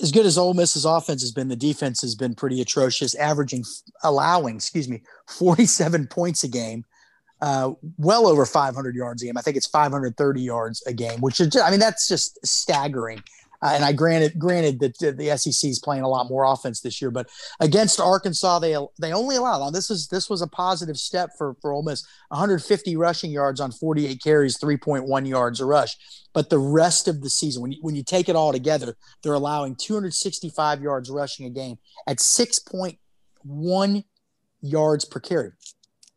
as 0.00 0.12
good 0.12 0.26
as 0.26 0.38
Ole 0.38 0.54
Miss's 0.54 0.84
offense 0.84 1.22
has 1.22 1.32
been, 1.32 1.48
the 1.48 1.56
defense 1.56 2.00
has 2.02 2.14
been 2.14 2.34
pretty 2.34 2.60
atrocious, 2.60 3.14
averaging, 3.16 3.64
allowing, 4.04 4.56
excuse 4.56 4.88
me, 4.88 5.02
47 5.26 6.06
points 6.06 6.44
a 6.44 6.48
game, 6.48 6.84
uh, 7.40 7.72
well 7.96 8.26
over 8.26 8.46
500 8.46 8.94
yards 8.94 9.22
a 9.22 9.26
game. 9.26 9.36
I 9.36 9.42
think 9.42 9.56
it's 9.56 9.66
530 9.66 10.40
yards 10.40 10.82
a 10.86 10.92
game, 10.92 11.20
which 11.20 11.40
is, 11.40 11.48
just, 11.48 11.66
I 11.66 11.70
mean, 11.70 11.80
that's 11.80 12.06
just 12.06 12.38
staggering. 12.46 13.22
Uh, 13.60 13.72
and 13.74 13.84
I 13.84 13.92
granted 13.92 14.38
granted 14.38 14.78
that 14.80 15.16
the 15.16 15.36
SEC 15.36 15.68
is 15.68 15.80
playing 15.80 16.02
a 16.02 16.08
lot 16.08 16.28
more 16.28 16.44
offense 16.44 16.80
this 16.80 17.02
year, 17.02 17.10
but 17.10 17.28
against 17.60 18.00
Arkansas, 18.00 18.58
they 18.60 18.76
they 19.00 19.12
only 19.12 19.36
allowed. 19.36 19.58
Now 19.58 19.70
this 19.70 19.90
is 19.90 20.08
this 20.08 20.30
was 20.30 20.42
a 20.42 20.46
positive 20.46 20.96
step 20.96 21.30
for 21.36 21.54
for 21.60 21.72
Ole 21.72 21.82
Miss. 21.82 22.06
150 22.28 22.96
rushing 22.96 23.30
yards 23.30 23.60
on 23.60 23.72
48 23.72 24.22
carries, 24.22 24.58
3.1 24.58 25.28
yards 25.28 25.60
a 25.60 25.64
rush. 25.64 25.96
But 26.34 26.50
the 26.50 26.58
rest 26.58 27.08
of 27.08 27.22
the 27.22 27.30
season, 27.30 27.62
when 27.62 27.72
you, 27.72 27.78
when 27.80 27.96
you 27.96 28.04
take 28.04 28.28
it 28.28 28.36
all 28.36 28.52
together, 28.52 28.96
they're 29.22 29.32
allowing 29.32 29.76
265 29.76 30.82
yards 30.82 31.10
rushing 31.10 31.46
a 31.46 31.50
game 31.50 31.78
at 32.06 32.18
6.1 32.18 34.04
yards 34.60 35.04
per 35.04 35.20
carry. 35.20 35.50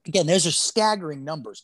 Again, 0.05 0.27
those 0.27 0.45
are 0.45 0.51
staggering 0.51 1.23
numbers. 1.23 1.63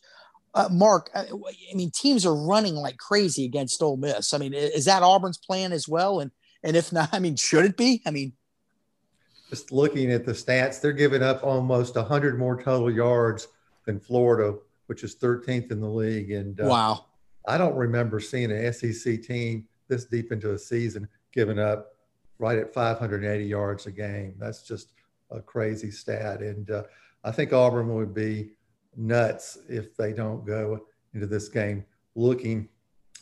Uh, 0.58 0.70
Mark, 0.70 1.10
uh, 1.14 1.26
I 1.72 1.76
mean, 1.76 1.92
teams 1.92 2.26
are 2.26 2.36
running 2.36 2.76
like 2.76 2.98
crazy 2.98 3.46
against 3.46 3.82
Ole 3.82 3.98
Miss. 3.98 4.34
I 4.34 4.38
mean, 4.38 4.54
is 4.54 4.86
that 4.86 5.04
Auburn's 5.04 5.38
plan 5.38 5.72
as 5.72 5.88
well? 5.88 6.20
And 6.20 6.32
and 6.64 6.76
if 6.76 6.92
not, 6.92 7.10
I 7.14 7.20
mean, 7.20 7.36
should 7.36 7.66
it 7.66 7.78
be? 7.78 8.02
I 8.06 8.12
mean, 8.12 8.34
just 9.50 9.72
looking 9.72 10.12
at 10.12 10.26
the 10.26 10.34
stats, 10.34 10.82
they're 10.82 10.94
giving 10.94 11.24
up 11.24 11.44
almost 11.44 11.96
100 11.96 12.38
more 12.38 12.62
total 12.62 12.92
yards 12.92 13.48
than 13.86 14.00
Florida, 14.00 14.58
which 14.88 15.04
is 15.04 15.16
13th 15.16 15.72
in 15.72 15.80
the 15.80 15.88
league. 15.88 16.32
And 16.32 16.60
uh, 16.60 16.66
wow, 16.66 17.06
I 17.48 17.58
don't 17.58 17.76
remember 17.76 18.20
seeing 18.20 18.52
an 18.52 18.74
SEC 18.74 19.22
team 19.24 19.68
this 19.88 20.06
deep 20.06 20.32
into 20.32 20.54
a 20.54 20.58
season 20.58 21.08
giving 21.32 21.60
up 21.60 21.94
right 22.40 22.58
at 22.58 22.74
580 22.74 23.46
yards 23.46 23.86
a 23.86 23.92
game. 23.92 24.36
That's 24.38 24.64
just 24.64 24.94
a 25.32 25.40
crazy 25.40 25.92
stat. 25.92 26.42
And 26.42 26.70
uh, 26.70 26.84
I 27.24 27.32
think 27.32 27.54
Auburn 27.54 27.94
would 27.96 28.14
be 28.14 28.52
nuts 28.98 29.60
if 29.70 29.96
they 29.96 30.12
don't 30.12 30.46
go 30.46 30.82
into 31.14 31.28
this 31.28 31.48
game 31.48 31.86
looking 32.16 32.68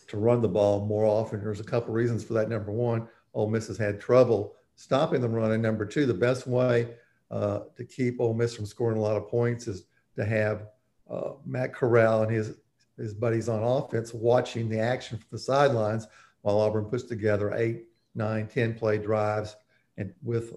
to 0.08 0.17
run 0.17 0.41
the 0.41 0.48
ball 0.48 0.86
more 0.86 1.05
often. 1.05 1.41
There's 1.41 1.60
a 1.60 1.65
couple 1.65 1.94
reasons 1.94 2.24
for 2.24 2.34
that. 2.34 2.50
Number 2.50 2.72
one, 2.72 3.08
Ole 3.34 3.50
Miss 3.50 3.67
has 3.67 3.77
had 3.77 4.00
trouble 4.00 4.55
stopping 4.75 5.22
the 5.22 5.29
run, 5.29 5.51
and 5.51 5.62
number 5.62 5.86
two, 5.86 6.05
the 6.05 6.13
best 6.13 6.48
way 6.48 6.96
uh, 7.32 7.62
to 7.75 7.84
keep 7.84 8.20
Ole 8.20 8.34
Miss 8.34 8.55
from 8.55 8.65
scoring 8.65 8.98
a 8.98 9.01
lot 9.01 9.17
of 9.17 9.27
points 9.27 9.67
is 9.67 9.86
to 10.15 10.25
have 10.25 10.67
uh, 11.10 11.32
Matt 11.46 11.74
Corral 11.74 12.24
and 12.24 12.32
his 12.32 12.53
his 12.98 13.13
buddies 13.13 13.50
on 13.50 13.62
offense 13.62 14.13
watching 14.13 14.70
the 14.70 14.79
action 14.79 15.17
from 15.17 15.27
the 15.29 15.38
sidelines 15.38 16.08
while 16.44 16.60
Auburn 16.60 16.86
puts 16.86 17.03
together 17.03 17.53
eight, 17.53 17.88
nine, 18.15 18.48
ten 18.48 18.74
play 18.74 18.98
drives 18.98 19.58
and 19.98 20.13
with 20.24 20.53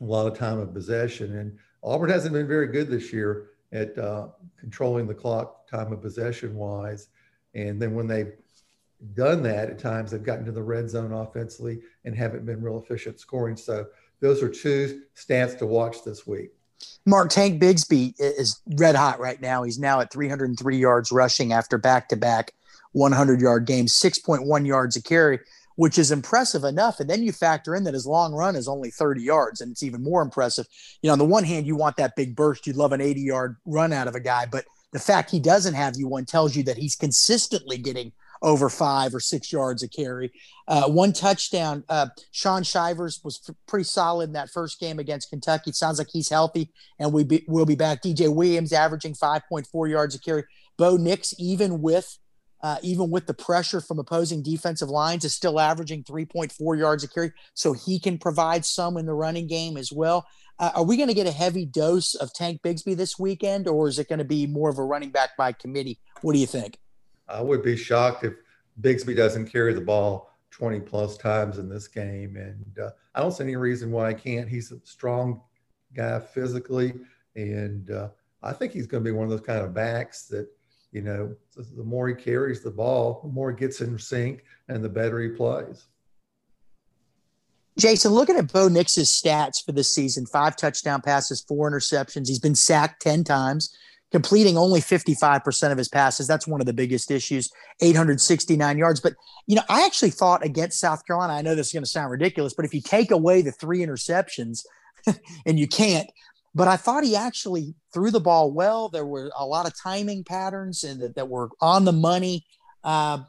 a 0.00 0.04
lot 0.04 0.26
of 0.26 0.38
time 0.38 0.58
of 0.58 0.72
possession. 0.72 1.36
And 1.36 1.58
Auburn 1.82 2.08
hasn't 2.08 2.32
been 2.32 2.48
very 2.48 2.68
good 2.68 2.88
this 2.88 3.12
year 3.12 3.50
at 3.74 3.98
uh, 3.98 4.28
controlling 4.58 5.06
the 5.06 5.14
clock, 5.14 5.68
time 5.68 5.92
of 5.92 6.00
possession 6.00 6.54
wise. 6.54 7.08
And 7.54 7.82
then 7.82 7.94
when 7.94 8.06
they've 8.06 8.32
done 9.12 9.42
that, 9.42 9.68
at 9.68 9.78
times 9.78 10.12
they've 10.12 10.22
gotten 10.22 10.44
to 10.46 10.52
the 10.52 10.62
red 10.62 10.88
zone 10.88 11.12
offensively 11.12 11.82
and 12.04 12.16
haven't 12.16 12.46
been 12.46 12.62
real 12.62 12.78
efficient 12.78 13.20
scoring. 13.20 13.56
So 13.56 13.86
those 14.20 14.42
are 14.42 14.48
two 14.48 15.02
stats 15.16 15.58
to 15.58 15.66
watch 15.66 16.04
this 16.04 16.26
week. 16.26 16.50
Mark 17.04 17.30
Tank 17.30 17.60
Bigsby 17.60 18.14
is 18.18 18.60
red 18.76 18.94
hot 18.94 19.18
right 19.18 19.40
now. 19.40 19.64
He's 19.64 19.78
now 19.78 20.00
at 20.00 20.12
303 20.12 20.76
yards 20.78 21.12
rushing 21.12 21.52
after 21.52 21.76
back 21.76 22.08
to 22.08 22.16
back 22.16 22.52
100 22.92 23.40
yard 23.40 23.66
games, 23.66 23.92
6.1 23.92 24.66
yards 24.66 24.96
a 24.96 25.02
carry 25.02 25.40
which 25.76 25.98
is 25.98 26.12
impressive 26.12 26.64
enough. 26.64 27.00
And 27.00 27.08
then 27.08 27.22
you 27.22 27.32
factor 27.32 27.74
in 27.74 27.84
that 27.84 27.94
his 27.94 28.06
long 28.06 28.32
run 28.32 28.56
is 28.56 28.68
only 28.68 28.90
30 28.90 29.22
yards, 29.22 29.60
and 29.60 29.72
it's 29.72 29.82
even 29.82 30.02
more 30.02 30.22
impressive. 30.22 30.66
You 31.02 31.08
know, 31.08 31.12
on 31.12 31.18
the 31.18 31.24
one 31.24 31.44
hand, 31.44 31.66
you 31.66 31.76
want 31.76 31.96
that 31.96 32.16
big 32.16 32.36
burst. 32.36 32.66
You'd 32.66 32.76
love 32.76 32.92
an 32.92 33.00
80 33.00 33.20
yard 33.20 33.56
run 33.64 33.92
out 33.92 34.08
of 34.08 34.14
a 34.14 34.20
guy, 34.20 34.46
but 34.46 34.64
the 34.92 35.00
fact 35.00 35.30
he 35.30 35.40
doesn't 35.40 35.74
have 35.74 35.96
you 35.96 36.06
one 36.06 36.24
tells 36.24 36.54
you 36.54 36.62
that 36.64 36.76
he's 36.76 36.94
consistently 36.94 37.78
getting 37.78 38.12
over 38.42 38.68
five 38.68 39.14
or 39.14 39.20
six 39.20 39.52
yards 39.52 39.82
a 39.82 39.88
carry. 39.88 40.30
Uh, 40.68 40.88
one 40.88 41.12
touchdown. 41.12 41.82
Uh, 41.88 42.06
Shaun 42.30 42.62
Shivers 42.62 43.20
was 43.24 43.40
f- 43.48 43.56
pretty 43.66 43.84
solid 43.84 44.28
in 44.28 44.32
that 44.34 44.50
first 44.50 44.78
game 44.78 44.98
against 44.98 45.30
Kentucky. 45.30 45.70
It 45.70 45.76
sounds 45.76 45.98
like 45.98 46.08
he's 46.12 46.28
healthy, 46.28 46.70
and 46.98 47.12
we 47.12 47.24
be, 47.24 47.44
we'll 47.48 47.66
be 47.66 47.74
back. 47.74 48.02
DJ 48.02 48.32
Williams 48.32 48.72
averaging 48.72 49.14
5.4 49.14 49.90
yards 49.90 50.14
a 50.14 50.20
carry. 50.20 50.44
Bo 50.76 50.96
Nix, 50.96 51.34
even 51.38 51.80
with 51.80 52.18
uh, 52.64 52.78
even 52.82 53.10
with 53.10 53.26
the 53.26 53.34
pressure 53.34 53.78
from 53.78 53.98
opposing 53.98 54.42
defensive 54.42 54.88
lines, 54.88 55.22
is 55.22 55.34
still 55.34 55.60
averaging 55.60 56.02
3.4 56.02 56.78
yards 56.78 57.04
a 57.04 57.08
carry. 57.08 57.30
So 57.52 57.74
he 57.74 58.00
can 58.00 58.16
provide 58.16 58.64
some 58.64 58.96
in 58.96 59.04
the 59.04 59.12
running 59.12 59.46
game 59.46 59.76
as 59.76 59.92
well. 59.92 60.26
Uh, 60.58 60.70
are 60.74 60.82
we 60.82 60.96
going 60.96 61.10
to 61.10 61.14
get 61.14 61.26
a 61.26 61.30
heavy 61.30 61.66
dose 61.66 62.14
of 62.14 62.32
Tank 62.32 62.62
Bigsby 62.62 62.96
this 62.96 63.18
weekend, 63.18 63.68
or 63.68 63.86
is 63.86 63.98
it 63.98 64.08
going 64.08 64.18
to 64.18 64.24
be 64.24 64.46
more 64.46 64.70
of 64.70 64.78
a 64.78 64.82
running 64.82 65.10
back 65.10 65.36
by 65.36 65.52
committee? 65.52 65.98
What 66.22 66.32
do 66.32 66.38
you 66.38 66.46
think? 66.46 66.78
I 67.28 67.42
would 67.42 67.62
be 67.62 67.76
shocked 67.76 68.24
if 68.24 68.32
Bigsby 68.80 69.14
doesn't 69.14 69.52
carry 69.52 69.74
the 69.74 69.82
ball 69.82 70.30
20 70.50 70.80
plus 70.80 71.18
times 71.18 71.58
in 71.58 71.68
this 71.68 71.86
game. 71.86 72.36
And 72.36 72.78
uh, 72.78 72.92
I 73.14 73.20
don't 73.20 73.32
see 73.32 73.44
any 73.44 73.56
reason 73.56 73.92
why 73.92 74.08
I 74.08 74.14
can't. 74.14 74.48
He's 74.48 74.72
a 74.72 74.78
strong 74.84 75.42
guy 75.94 76.18
physically. 76.18 76.94
And 77.36 77.90
uh, 77.90 78.08
I 78.42 78.54
think 78.54 78.72
he's 78.72 78.86
going 78.86 79.04
to 79.04 79.06
be 79.10 79.14
one 79.14 79.24
of 79.24 79.30
those 79.30 79.46
kind 79.46 79.60
of 79.60 79.74
backs 79.74 80.28
that– 80.28 80.48
you 80.94 81.02
know, 81.02 81.34
the 81.56 81.82
more 81.82 82.08
he 82.08 82.14
carries 82.14 82.62
the 82.62 82.70
ball, 82.70 83.20
the 83.24 83.28
more 83.28 83.50
he 83.50 83.56
gets 83.56 83.80
in 83.80 83.98
sync 83.98 84.44
and 84.68 84.82
the 84.82 84.88
better 84.88 85.20
he 85.20 85.28
plays. 85.28 85.86
Jason, 87.76 88.12
looking 88.12 88.36
at 88.36 88.52
Bo 88.52 88.68
Nix's 88.68 89.10
stats 89.10 89.62
for 89.62 89.72
this 89.72 89.92
season, 89.92 90.24
five 90.24 90.56
touchdown 90.56 91.02
passes, 91.02 91.40
four 91.40 91.68
interceptions. 91.68 92.28
He's 92.28 92.38
been 92.38 92.54
sacked 92.54 93.02
10 93.02 93.24
times, 93.24 93.76
completing 94.12 94.56
only 94.56 94.80
55% 94.80 95.72
of 95.72 95.78
his 95.78 95.88
passes. 95.88 96.28
That's 96.28 96.46
one 96.46 96.60
of 96.60 96.66
the 96.68 96.72
biggest 96.72 97.10
issues, 97.10 97.50
869 97.80 98.78
yards. 98.78 99.00
But, 99.00 99.14
you 99.48 99.56
know, 99.56 99.62
I 99.68 99.84
actually 99.84 100.10
thought 100.10 100.44
against 100.44 100.78
South 100.78 101.04
Carolina, 101.04 101.32
I 101.32 101.42
know 101.42 101.56
this 101.56 101.66
is 101.66 101.72
going 101.72 101.82
to 101.82 101.90
sound 101.90 102.12
ridiculous, 102.12 102.54
but 102.54 102.64
if 102.64 102.72
you 102.72 102.80
take 102.80 103.10
away 103.10 103.42
the 103.42 103.50
three 103.50 103.80
interceptions, 103.80 104.60
and 105.46 105.58
you 105.58 105.66
can't, 105.66 106.08
but 106.54 106.68
I 106.68 106.76
thought 106.76 107.04
he 107.04 107.16
actually 107.16 107.74
threw 107.92 108.10
the 108.10 108.20
ball 108.20 108.52
well. 108.52 108.88
There 108.88 109.06
were 109.06 109.30
a 109.36 109.46
lot 109.46 109.66
of 109.66 109.72
timing 109.80 110.24
patterns 110.24 110.84
and 110.84 111.00
that, 111.00 111.16
that 111.16 111.28
were 111.28 111.50
on 111.60 111.84
the 111.84 111.92
money. 111.92 112.44
Uh, 112.82 113.20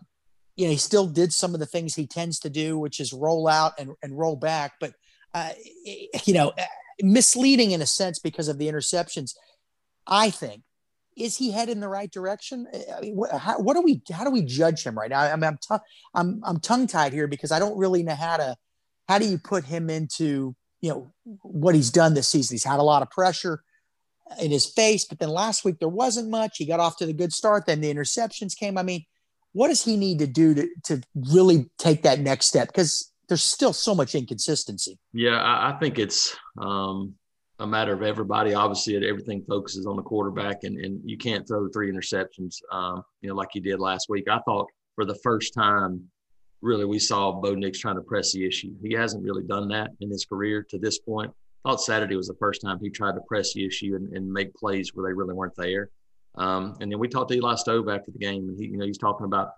you 0.55 0.65
know, 0.65 0.72
he 0.72 0.77
still 0.77 1.08
did 1.08 1.34
some 1.34 1.53
of 1.53 1.60
the 1.60 1.65
things 1.65 1.96
he 1.96 2.08
tends 2.08 2.39
to 2.39 2.50
do, 2.50 2.77
which 2.77 3.00
is 3.00 3.13
roll 3.13 3.48
out 3.48 3.74
and, 3.79 3.91
and 4.03 4.17
roll 4.17 4.36
back. 4.36 4.74
But, 4.79 4.94
uh, 5.34 5.51
you 6.25 6.34
know, 6.34 6.53
misleading 7.01 7.72
in 7.72 7.82
a 7.82 7.86
sense 7.86 8.20
because 8.20 8.48
of 8.48 8.58
the 8.58 8.67
interceptions. 8.67 9.34
I 10.08 10.29
think 10.29 10.62
is 11.17 11.38
he 11.38 11.51
headed 11.51 11.75
in 11.75 11.79
the 11.79 11.88
right 11.88 12.12
direction? 12.12 12.67
I 12.96 13.01
mean, 13.01 13.15
what, 13.15 13.32
how, 13.32 13.60
what 13.60 13.75
do 13.75 13.82
we, 13.82 14.01
how 14.12 14.24
do 14.24 14.32
we 14.32 14.41
judge 14.41 14.84
him 14.84 14.98
right 14.98 15.10
now? 15.10 15.22
I 15.22 15.36
mean, 15.36 15.46
I'm, 15.46 15.58
t- 15.58 15.84
I'm, 16.13 16.41
I'm 16.44 16.60
tongue 16.60 16.88
tied 16.88 17.13
here 17.13 17.27
because 17.27 17.51
I 17.51 17.60
don't 17.60 17.77
really 17.77 18.03
know 18.03 18.15
how 18.15 18.38
to, 18.38 18.55
how 19.08 19.17
do 19.17 19.25
you 19.25 19.38
put 19.38 19.63
him 19.63 19.89
into, 19.89 20.55
you 20.86 20.92
know, 20.92 21.39
what 21.42 21.74
he's 21.74 21.89
done 21.89 22.13
this 22.13 22.27
season? 22.27 22.54
He's 22.54 22.63
had 22.63 22.80
a 22.80 22.84
lot 22.84 23.01
of 23.01 23.10
pressure 23.10 23.63
in 24.39 24.51
his 24.51 24.68
face, 24.68 25.04
but 25.06 25.18
then 25.18 25.30
last 25.30 25.65
week 25.65 25.80
there 25.80 25.89
wasn't 25.89 26.30
much. 26.30 26.58
He 26.58 26.65
got 26.65 26.80
off 26.80 26.98
to 26.98 27.08
the 27.08 27.13
good 27.22 27.34
start. 27.34 27.65
Then 27.65 27.82
the 27.82 27.92
interceptions 27.92 28.56
came. 28.56 28.77
I 28.77 28.84
mean, 28.84 29.04
what 29.54 29.70
does 29.70 29.84
he 29.84 29.98
need 29.98 30.20
to 30.20 30.27
do 30.27 30.54
to, 30.54 30.68
to 30.86 31.01
really 31.15 31.72
take 31.80 32.04
that 32.04 32.20
next 32.20 32.46
step? 32.46 32.68
Because 32.68 33.12
there's 33.27 33.44
still 33.44 33.74
so 33.74 33.96
much 33.96 34.13
inconsistency. 34.13 35.00
Yeah, 35.12 35.42
I, 35.42 35.72
I 35.72 35.80
think 35.80 35.98
it's, 35.98 36.36
um, 36.58 37.15
a 37.60 37.65
matter 37.65 37.94
of 37.94 38.04
everybody. 38.04 38.54
Obviously, 38.54 38.96
everything 39.08 39.44
focuses 39.48 39.86
on 39.86 39.96
the 39.96 40.04
quarterback, 40.04 40.65
and, 40.65 40.77
and 40.77 41.00
you 41.10 41.18
can't 41.18 41.48
throw 41.48 41.70
three 41.70 41.92
interceptions, 41.92 42.58
um, 42.72 43.01
you 43.22 43.30
know, 43.30 43.36
like 43.36 43.56
you 43.56 43.62
did 43.62 43.80
last 43.80 44.10
week. 44.10 44.27
I 44.30 44.39
thought 44.39 44.68
for 44.96 45.06
the 45.06 45.20
first 45.24 45.54
time, 45.54 46.04
really, 46.66 46.86
we 46.86 47.00
saw 47.00 47.32
Bo 47.32 47.56
Nix 47.56 47.80
trying 47.80 47.96
to 47.96 48.02
press 48.02 48.34
the 48.34 48.46
issue. 48.46 48.74
He 48.82 48.94
hasn't 48.94 49.24
really 49.24 49.44
done 49.44 49.68
that 49.70 49.92
in 50.02 50.10
his 50.10 50.26
career 50.26 50.66
to 50.70 50.78
this 50.78 51.00
point. 51.00 51.32
I 51.64 51.70
thought 51.70 51.82
Saturday 51.82 52.16
was 52.16 52.28
the 52.28 52.36
first 52.36 52.62
time 52.62 52.80
he 52.80 52.90
tried 52.90 53.16
to 53.16 53.22
press 53.22 53.54
the 53.54 53.66
issue 53.66 53.96
and, 53.96 54.12
and 54.16 54.32
make 54.32 54.54
plays 54.54 54.94
where 54.94 55.08
they 55.08 55.14
really 55.14 55.34
weren't 55.34 55.56
there. 55.56 55.90
Um, 56.36 56.76
and 56.82 56.92
then 56.92 57.00
we 57.00 57.08
talked 57.08 57.32
to 57.32 57.38
Eli 57.38 57.56
Stove 57.56 57.88
after 57.88 58.12
the 58.12 58.20
game, 58.20 58.50
and 58.50 58.60
he, 58.60 58.68
you 58.68 58.78
know, 58.78 58.86
he's 58.86 58.98
talking 58.98 59.26
about, 59.26 59.52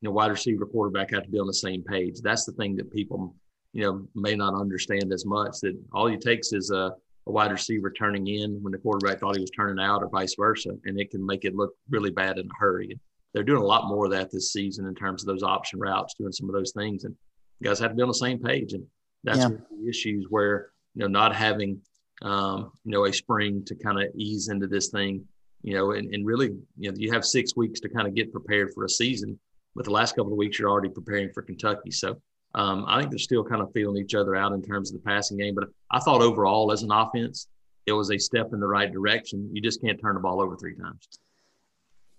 you 0.00 0.08
know, 0.08 0.12
wide 0.12 0.30
receiver, 0.30 0.66
quarterback 0.66 1.12
have 1.12 1.24
to 1.24 1.30
be 1.30 1.38
on 1.38 1.46
the 1.46 1.54
same 1.54 1.82
page. 1.82 2.20
That's 2.20 2.44
the 2.44 2.52
thing 2.52 2.76
that 2.76 2.92
people, 2.92 3.34
you 3.72 3.82
know, 3.82 4.08
may 4.14 4.34
not 4.34 4.54
understand 4.54 5.12
as 5.12 5.24
much. 5.24 5.60
That 5.60 5.78
all 5.92 6.08
it 6.08 6.20
takes 6.20 6.52
is 6.52 6.70
a 6.70 6.94
a 7.26 7.32
wide 7.32 7.52
receiver 7.52 7.90
turning 7.90 8.26
in 8.26 8.62
when 8.62 8.72
the 8.72 8.78
quarterback 8.78 9.20
thought 9.20 9.36
he 9.36 9.40
was 9.40 9.50
turning 9.50 9.82
out, 9.82 10.02
or 10.02 10.08
vice 10.08 10.34
versa, 10.34 10.70
and 10.84 11.00
it 11.00 11.10
can 11.10 11.24
make 11.24 11.44
it 11.44 11.54
look 11.54 11.74
really 11.88 12.10
bad 12.10 12.38
in 12.38 12.46
a 12.46 12.54
hurry. 12.58 12.98
They're 13.34 13.42
doing 13.42 13.62
a 13.62 13.66
lot 13.66 13.88
more 13.88 14.06
of 14.06 14.12
that 14.12 14.30
this 14.30 14.52
season 14.52 14.86
in 14.86 14.94
terms 14.94 15.22
of 15.22 15.26
those 15.26 15.42
option 15.42 15.80
routes, 15.80 16.14
doing 16.14 16.32
some 16.32 16.48
of 16.48 16.54
those 16.54 16.72
things, 16.72 17.04
and 17.04 17.14
guys 17.62 17.80
have 17.80 17.90
to 17.90 17.96
be 17.96 18.02
on 18.02 18.08
the 18.08 18.14
same 18.14 18.38
page. 18.38 18.72
And 18.72 18.86
that's 19.24 19.40
yeah. 19.40 19.48
the 19.48 19.88
issues 19.88 20.26
where 20.30 20.70
you 20.94 21.00
know 21.00 21.08
not 21.08 21.34
having 21.34 21.80
um, 22.22 22.70
you 22.84 22.92
know 22.92 23.04
a 23.06 23.12
spring 23.12 23.64
to 23.66 23.74
kind 23.74 24.00
of 24.00 24.08
ease 24.14 24.48
into 24.48 24.68
this 24.68 24.88
thing, 24.88 25.26
you 25.62 25.74
know, 25.74 25.90
and, 25.92 26.14
and 26.14 26.24
really 26.24 26.50
you 26.78 26.90
know 26.90 26.96
you 26.96 27.12
have 27.12 27.24
six 27.24 27.56
weeks 27.56 27.80
to 27.80 27.88
kind 27.88 28.06
of 28.06 28.14
get 28.14 28.32
prepared 28.32 28.72
for 28.72 28.84
a 28.84 28.88
season. 28.88 29.38
But 29.74 29.84
the 29.84 29.90
last 29.90 30.14
couple 30.14 30.30
of 30.30 30.38
weeks, 30.38 30.58
you're 30.58 30.70
already 30.70 30.88
preparing 30.88 31.32
for 31.32 31.42
Kentucky. 31.42 31.90
So 31.90 32.20
um, 32.54 32.84
I 32.86 33.00
think 33.00 33.10
they're 33.10 33.18
still 33.18 33.42
kind 33.42 33.60
of 33.60 33.72
feeling 33.72 34.00
each 34.00 34.14
other 34.14 34.36
out 34.36 34.52
in 34.52 34.62
terms 34.62 34.92
of 34.92 35.00
the 35.00 35.04
passing 35.04 35.36
game. 35.36 35.56
But 35.56 35.68
I 35.90 35.98
thought 35.98 36.22
overall, 36.22 36.70
as 36.70 36.84
an 36.84 36.92
offense, 36.92 37.48
it 37.86 37.92
was 37.92 38.12
a 38.12 38.18
step 38.18 38.50
in 38.52 38.60
the 38.60 38.66
right 38.68 38.92
direction. 38.92 39.50
You 39.52 39.60
just 39.60 39.80
can't 39.80 40.00
turn 40.00 40.14
the 40.14 40.20
ball 40.20 40.40
over 40.40 40.56
three 40.56 40.76
times. 40.76 41.08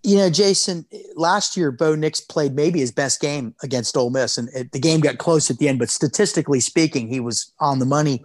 You 0.06 0.18
know, 0.18 0.30
Jason, 0.30 0.86
last 1.16 1.58
year 1.58 1.72
Bo 1.72 1.96
Nix 1.96 2.22
played 2.22 2.54
maybe 2.54 2.80
his 2.80 2.92
best 2.92 3.20
game 3.20 3.56
against 3.64 3.98
Ole 3.98 4.12
Miss, 4.12 4.38
and 4.38 4.50
it, 4.54 4.72
the 4.72 4.80
game 4.80 5.00
got 5.00 5.18
close 5.18 5.50
at 5.50 5.58
the 5.58 5.68
end. 5.68 5.80
But 5.80 5.90
statistically 5.90 6.60
speaking, 6.60 7.08
he 7.08 7.20
was 7.20 7.52
on 7.60 7.80
the 7.80 7.86
money. 7.86 8.24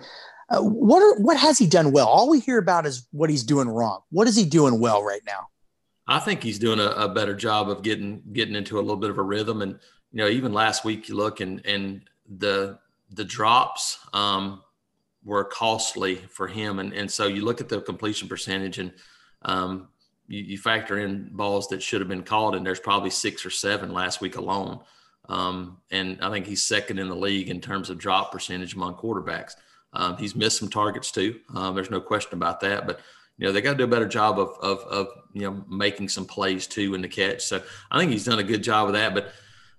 Uh, 0.50 0.60
what 0.60 1.02
are, 1.02 1.18
what 1.20 1.36
has 1.36 1.58
he 1.58 1.66
done 1.66 1.92
well? 1.92 2.06
All 2.06 2.28
we 2.28 2.40
hear 2.40 2.58
about 2.58 2.84
is 2.86 3.06
what 3.12 3.30
he's 3.30 3.44
doing 3.44 3.68
wrong. 3.68 4.02
What 4.10 4.28
is 4.28 4.36
he 4.36 4.44
doing 4.44 4.80
well 4.80 5.02
right 5.02 5.22
now? 5.26 5.48
I 6.06 6.18
think 6.18 6.42
he's 6.42 6.58
doing 6.58 6.80
a, 6.80 6.90
a 6.90 7.08
better 7.08 7.34
job 7.34 7.70
of 7.70 7.82
getting 7.82 8.22
getting 8.32 8.56
into 8.56 8.78
a 8.78 8.82
little 8.82 8.96
bit 8.96 9.10
of 9.10 9.18
a 9.18 9.22
rhythm 9.22 9.62
and 9.62 9.78
you 10.12 10.18
know, 10.18 10.28
even 10.28 10.52
last 10.52 10.84
week 10.84 11.08
you 11.08 11.16
look 11.16 11.40
and 11.40 11.64
and 11.64 12.02
the 12.38 12.78
the 13.10 13.24
drops 13.24 13.98
um, 14.12 14.62
were 15.24 15.44
costly 15.44 16.16
for 16.16 16.48
him, 16.48 16.78
and 16.78 16.92
and 16.92 17.10
so 17.10 17.26
you 17.26 17.44
look 17.44 17.60
at 17.60 17.68
the 17.68 17.80
completion 17.80 18.28
percentage 18.28 18.78
and 18.78 18.92
um, 19.42 19.88
you, 20.30 20.42
you, 20.42 20.58
factor 20.58 20.98
in 20.98 21.28
balls 21.32 21.68
that 21.68 21.82
should 21.82 22.00
have 22.00 22.08
been 22.08 22.22
called, 22.22 22.54
and 22.54 22.64
there's 22.64 22.80
probably 22.80 23.10
six 23.10 23.44
or 23.44 23.50
seven 23.50 23.92
last 23.92 24.20
week 24.20 24.36
alone. 24.36 24.80
Um, 25.28 25.78
and 25.90 26.18
I 26.22 26.30
think 26.30 26.46
he's 26.46 26.62
second 26.62 26.98
in 26.98 27.08
the 27.08 27.16
league 27.16 27.48
in 27.48 27.60
terms 27.60 27.90
of 27.90 27.98
drop 27.98 28.32
percentage 28.32 28.74
among 28.74 28.94
quarterbacks. 28.94 29.54
Um, 29.92 30.16
he's 30.16 30.36
missed 30.36 30.58
some 30.58 30.70
targets 30.70 31.10
too. 31.10 31.40
Um, 31.54 31.74
there's 31.74 31.90
no 31.90 32.00
question 32.00 32.34
about 32.34 32.60
that, 32.60 32.86
but 32.86 33.00
you 33.38 33.46
know 33.46 33.52
they 33.52 33.60
got 33.60 33.72
to 33.72 33.78
do 33.78 33.84
a 33.84 33.88
better 33.88 34.08
job 34.08 34.38
of, 34.38 34.56
of, 34.62 34.78
of 34.80 35.08
you 35.32 35.42
know 35.42 35.64
making 35.68 36.08
some 36.08 36.26
plays 36.26 36.68
too 36.68 36.94
in 36.94 37.02
the 37.02 37.08
catch. 37.08 37.42
So 37.42 37.60
I 37.90 37.98
think 37.98 38.12
he's 38.12 38.24
done 38.24 38.38
a 38.38 38.44
good 38.44 38.62
job 38.62 38.86
of 38.86 38.94
that. 38.94 39.14
But 39.14 39.32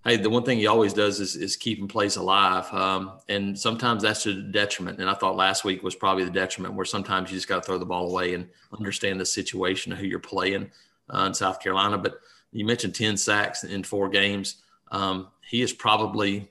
hey, 0.04 0.18
the 0.18 0.30
one 0.30 0.44
thing 0.44 0.58
he 0.58 0.68
always 0.68 0.94
does 0.94 1.20
is, 1.20 1.36
is 1.36 1.56
keeping 1.56 1.88
plays 1.88 2.16
alive. 2.16 2.72
Um, 2.74 3.14
and 3.30 3.58
sometimes 3.58 4.02
that's 4.02 4.26
a 4.26 4.34
detriment. 4.34 5.00
And 5.00 5.10
I 5.10 5.14
thought 5.14 5.36
last 5.36 5.64
week 5.64 5.84
was 5.84 5.96
probably 5.96 6.24
the 6.24 6.32
detriment 6.32 6.74
where 6.74 6.86
sometimes 6.86 7.30
you 7.30 7.38
just 7.38 7.48
got 7.48 7.58
to 7.58 7.62
throw 7.62 7.78
the 7.78 7.86
ball 7.86 8.10
away 8.10 8.34
and 8.34 8.48
understand 8.76 9.20
the 9.20 9.26
situation 9.26 9.92
of 9.92 10.00
who 10.00 10.08
you're 10.08 10.20
playing 10.20 10.72
uh, 11.14 11.26
in 11.28 11.34
South 11.34 11.60
Carolina. 11.60 11.98
But 11.98 12.20
you 12.52 12.66
mentioned 12.66 12.96
10 12.96 13.16
sacks 13.16 13.64
in 13.64 13.84
four 13.84 14.10
games. 14.10 14.58
Um, 14.92 15.28
he 15.48 15.62
has 15.62 15.72
probably, 15.72 16.50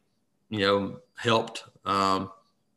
you 0.49 0.61
know, 0.61 1.01
helped 1.17 1.65
um, 1.85 2.31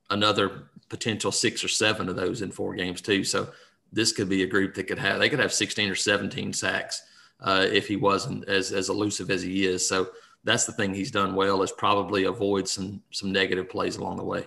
another 0.10 0.70
potential 0.90 1.32
six 1.32 1.64
or 1.64 1.68
seven 1.68 2.10
of 2.10 2.16
those 2.16 2.42
in 2.42 2.52
four 2.52 2.74
games 2.74 3.00
too. 3.00 3.24
So 3.24 3.50
this 3.92 4.12
could 4.12 4.28
be 4.28 4.42
a 4.42 4.48
group 4.48 4.74
that 4.74 4.86
could 4.86 5.00
have, 5.00 5.20
they 5.20 5.30
could 5.30 5.40
have 5.40 5.54
16 5.54 5.90
or 5.90 5.96
17 5.96 6.52
sacks 6.52 7.04
uh, 7.42 7.68
if 7.70 7.88
he 7.88 7.96
wasn't 7.96 8.48
as, 8.50 8.72
as 8.72 8.90
elusive 8.90 9.30
as 9.30 9.44
he 9.44 9.66
is. 9.68 9.88
So, 9.88 10.10
that's 10.44 10.66
the 10.66 10.74
thing 10.74 10.94
he's 10.94 11.12
done 11.12 11.36
well 11.36 11.62
is 11.64 11.72
probably 11.72 12.26
avoid 12.26 12.68
some 12.68 13.02
some 13.12 13.32
negative 13.32 13.70
plays 13.70 13.98
along 13.98 14.18
the 14.18 14.24
way. 14.24 14.46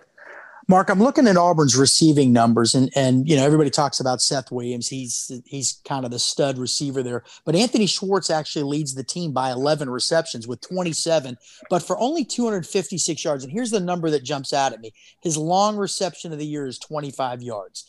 Mark, 0.69 0.91
I'm 0.91 0.99
looking 0.99 1.29
at 1.29 1.37
Auburn's 1.37 1.77
receiving 1.77 2.33
numbers, 2.33 2.75
and 2.75 2.91
and 2.97 3.29
you 3.29 3.37
know 3.37 3.45
everybody 3.45 3.71
talks 3.71 4.01
about 4.01 4.21
Seth 4.21 4.51
Williams. 4.51 4.89
He's 4.89 5.31
he's 5.45 5.81
kind 5.85 6.05
of 6.05 6.11
the 6.11 6.19
stud 6.19 6.59
receiver 6.59 7.05
there, 7.05 7.23
but 7.45 7.55
Anthony 7.55 7.87
Schwartz 7.87 8.31
actually 8.31 8.65
leads 8.65 8.95
the 8.95 9.05
team 9.05 9.33
by 9.33 9.53
11 9.53 9.89
receptions 9.89 10.49
with 10.49 10.61
27, 10.63 11.39
but 11.71 11.85
for 11.85 11.97
only 11.99 12.25
256 12.25 13.25
yards. 13.25 13.45
And 13.45 13.53
here's 13.53 13.71
the 13.71 13.79
number 13.79 14.11
that 14.11 14.25
jumps 14.25 14.53
out 14.53 14.73
at 14.73 14.81
me: 14.81 14.93
his 15.23 15.37
long 15.37 15.77
reception 15.77 16.33
of 16.33 16.41
the 16.41 16.47
year 16.47 16.67
is 16.67 16.81
25 16.81 17.43
yards. 17.43 17.89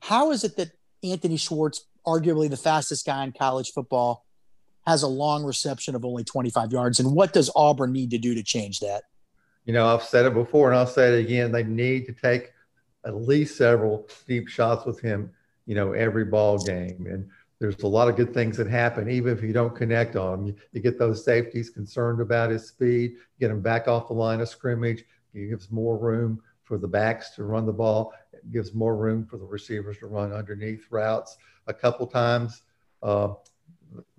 How 0.00 0.32
is 0.32 0.42
it 0.42 0.56
that 0.56 0.72
Anthony 1.04 1.36
Schwartz, 1.36 1.86
arguably 2.04 2.50
the 2.50 2.56
fastest 2.56 3.06
guy 3.06 3.22
in 3.22 3.30
college 3.30 3.70
football, 3.70 4.26
has 4.86 5.02
a 5.02 5.08
long 5.08 5.44
reception 5.44 5.94
of 5.94 6.04
only 6.04 6.24
25 6.24 6.72
yards. 6.72 7.00
And 7.00 7.12
what 7.12 7.32
does 7.32 7.50
Auburn 7.54 7.92
need 7.92 8.10
to 8.10 8.18
do 8.18 8.34
to 8.34 8.42
change 8.42 8.80
that? 8.80 9.04
You 9.64 9.72
know, 9.72 9.86
I've 9.86 10.02
said 10.02 10.26
it 10.26 10.34
before 10.34 10.70
and 10.70 10.78
I'll 10.78 10.86
say 10.86 11.14
it 11.14 11.24
again. 11.24 11.52
They 11.52 11.62
need 11.62 12.06
to 12.06 12.12
take 12.12 12.52
at 13.04 13.14
least 13.14 13.56
several 13.56 14.08
deep 14.26 14.48
shots 14.48 14.84
with 14.84 15.00
him, 15.00 15.30
you 15.66 15.74
know, 15.74 15.92
every 15.92 16.24
ball 16.24 16.58
game. 16.58 17.06
And 17.08 17.28
there's 17.58 17.78
a 17.82 17.86
lot 17.86 18.08
of 18.08 18.16
good 18.16 18.34
things 18.34 18.56
that 18.56 18.66
happen, 18.66 19.08
even 19.08 19.36
if 19.36 19.42
you 19.42 19.52
don't 19.52 19.74
connect 19.74 20.16
on 20.16 20.48
him. 20.48 20.56
You, 20.72 20.80
get 20.80 20.98
those 20.98 21.24
safeties 21.24 21.70
concerned 21.70 22.20
about 22.20 22.50
his 22.50 22.66
speed, 22.66 23.14
get 23.38 23.52
him 23.52 23.60
back 23.60 23.86
off 23.86 24.08
the 24.08 24.14
line 24.14 24.40
of 24.40 24.48
scrimmage. 24.48 25.04
It 25.32 25.48
gives 25.48 25.70
more 25.70 25.96
room 25.96 26.42
for 26.64 26.76
the 26.76 26.88
backs 26.88 27.30
to 27.36 27.44
run 27.44 27.66
the 27.66 27.72
ball. 27.72 28.14
It 28.32 28.50
gives 28.50 28.74
more 28.74 28.96
room 28.96 29.24
for 29.24 29.36
the 29.36 29.44
receivers 29.44 29.98
to 29.98 30.06
run 30.06 30.32
underneath 30.32 30.86
routes. 30.90 31.36
A 31.68 31.74
couple 31.74 32.06
times, 32.08 32.62
uh, 33.02 33.34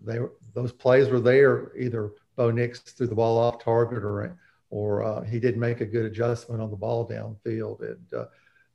they 0.04 0.20
those 0.54 0.72
plays 0.72 1.10
were 1.10 1.20
there. 1.20 1.72
Either 1.78 2.12
Bo 2.36 2.52
Nix 2.52 2.80
threw 2.80 3.08
the 3.08 3.16
ball 3.16 3.38
off 3.38 3.64
target, 3.64 4.04
or 4.04 4.38
or 4.70 5.04
uh, 5.04 5.24
he 5.24 5.40
didn't 5.40 5.60
make 5.60 5.82
a 5.82 5.86
good 5.86 6.06
adjustment 6.06 6.62
on 6.62 6.72
the 6.72 6.76
ball 6.76 7.08
downfield. 7.08 7.82
And 7.82 8.14
uh, 8.14 8.26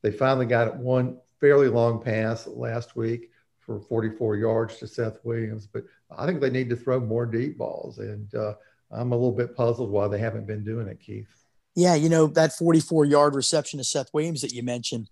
they 0.02 0.10
finally 0.10 0.46
got 0.46 0.76
one 0.76 1.18
fairly 1.40 1.68
long 1.68 2.02
pass 2.02 2.46
last 2.46 2.96
week 2.96 3.30
for 3.58 3.80
44 3.80 4.36
yards 4.36 4.76
to 4.78 4.86
Seth 4.86 5.18
Williams. 5.24 5.66
But 5.66 5.84
I 6.16 6.24
think 6.24 6.40
they 6.40 6.50
need 6.50 6.70
to 6.70 6.76
throw 6.76 7.00
more 7.00 7.26
deep 7.26 7.58
balls, 7.58 7.98
and 7.98 8.32
uh, 8.34 8.54
I'm 8.90 9.12
a 9.12 9.16
little 9.16 9.32
bit 9.32 9.56
puzzled 9.56 9.90
why 9.90 10.08
they 10.08 10.18
haven't 10.18 10.46
been 10.46 10.64
doing 10.64 10.88
it, 10.88 11.00
Keith. 11.00 11.28
Yeah, 11.74 11.94
you 11.94 12.08
know 12.08 12.26
that 12.28 12.54
44 12.54 13.04
yard 13.04 13.34
reception 13.34 13.78
to 13.78 13.84
Seth 13.84 14.12
Williams 14.12 14.40
that 14.42 14.52
you 14.52 14.62
mentioned 14.62 15.10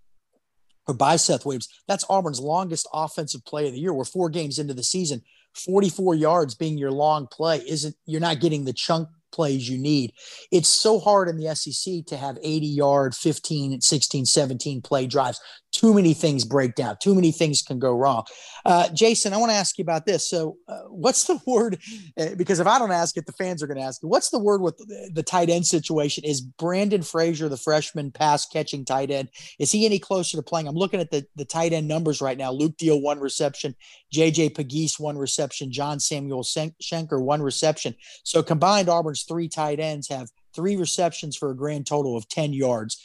or 0.86 0.94
by 0.94 1.16
Seth 1.16 1.44
Williams. 1.44 1.68
That's 1.86 2.04
Auburn's 2.08 2.40
longest 2.40 2.88
offensive 2.92 3.44
play 3.44 3.66
of 3.66 3.72
the 3.72 3.80
year. 3.80 3.92
We're 3.92 4.04
four 4.04 4.28
games 4.28 4.58
into 4.58 4.74
the 4.74 4.84
season. 4.84 5.22
44 5.56 6.14
yards 6.14 6.54
being 6.54 6.78
your 6.78 6.92
long 6.92 7.26
play 7.26 7.58
isn't 7.66 7.96
you're 8.04 8.20
not 8.20 8.40
getting 8.40 8.64
the 8.64 8.72
chunk 8.72 9.08
plays 9.32 9.68
you 9.68 9.78
need. 9.78 10.12
It's 10.50 10.68
so 10.68 10.98
hard 10.98 11.28
in 11.28 11.36
the 11.36 11.54
SEC 11.54 12.06
to 12.06 12.16
have 12.16 12.38
80 12.42 12.66
yard, 12.66 13.14
15, 13.14 13.80
16, 13.80 14.24
17 14.24 14.80
play 14.82 15.06
drives. 15.06 15.40
Too 15.76 15.92
many 15.92 16.14
things 16.14 16.44
break 16.44 16.74
down, 16.74 16.96
too 17.02 17.14
many 17.14 17.30
things 17.30 17.60
can 17.60 17.78
go 17.78 17.92
wrong. 17.92 18.24
Uh, 18.64 18.88
Jason, 18.94 19.34
I 19.34 19.36
want 19.36 19.50
to 19.50 19.56
ask 19.56 19.76
you 19.76 19.82
about 19.82 20.06
this. 20.06 20.28
So, 20.28 20.56
uh, 20.68 20.84
what's 20.88 21.24
the 21.24 21.38
word? 21.46 21.78
Uh, 22.18 22.34
because 22.36 22.60
if 22.60 22.66
I 22.66 22.78
don't 22.78 22.92
ask 22.92 23.16
it, 23.18 23.26
the 23.26 23.32
fans 23.32 23.62
are 23.62 23.66
going 23.66 23.76
to 23.76 23.82
ask. 23.82 24.00
What's 24.02 24.30
the 24.30 24.38
word 24.38 24.62
with 24.62 24.78
the, 25.12 25.22
tight 25.22 25.50
end 25.50 25.66
situation? 25.66 26.24
Is 26.24 26.40
Brandon 26.40 27.02
Frazier, 27.02 27.50
the 27.50 27.58
freshman 27.58 28.10
pass 28.10 28.46
catching 28.46 28.86
tight 28.86 29.10
end, 29.10 29.28
is 29.58 29.70
he 29.70 29.84
any 29.84 29.98
closer 29.98 30.38
to 30.38 30.42
playing? 30.42 30.66
I'm 30.66 30.74
looking 30.74 31.00
at 31.00 31.10
the, 31.10 31.26
the 31.36 31.44
tight 31.44 31.74
end 31.74 31.88
numbers 31.88 32.22
right 32.22 32.38
now. 32.38 32.52
Luke 32.52 32.78
Deal, 32.78 33.00
one 33.00 33.20
reception. 33.20 33.74
JJ 34.14 34.56
Pegues, 34.56 34.98
one 34.98 35.18
reception. 35.18 35.70
John 35.70 36.00
Samuel 36.00 36.42
Shenker, 36.42 37.20
one 37.20 37.42
reception. 37.42 37.94
So, 38.24 38.42
combined, 38.42 38.88
Auburn's 38.88 39.24
three 39.24 39.48
tight 39.48 39.78
ends 39.78 40.08
have 40.08 40.30
three 40.54 40.76
receptions 40.76 41.36
for 41.36 41.50
a 41.50 41.56
grand 41.56 41.86
total 41.86 42.16
of 42.16 42.26
10 42.30 42.54
yards 42.54 42.98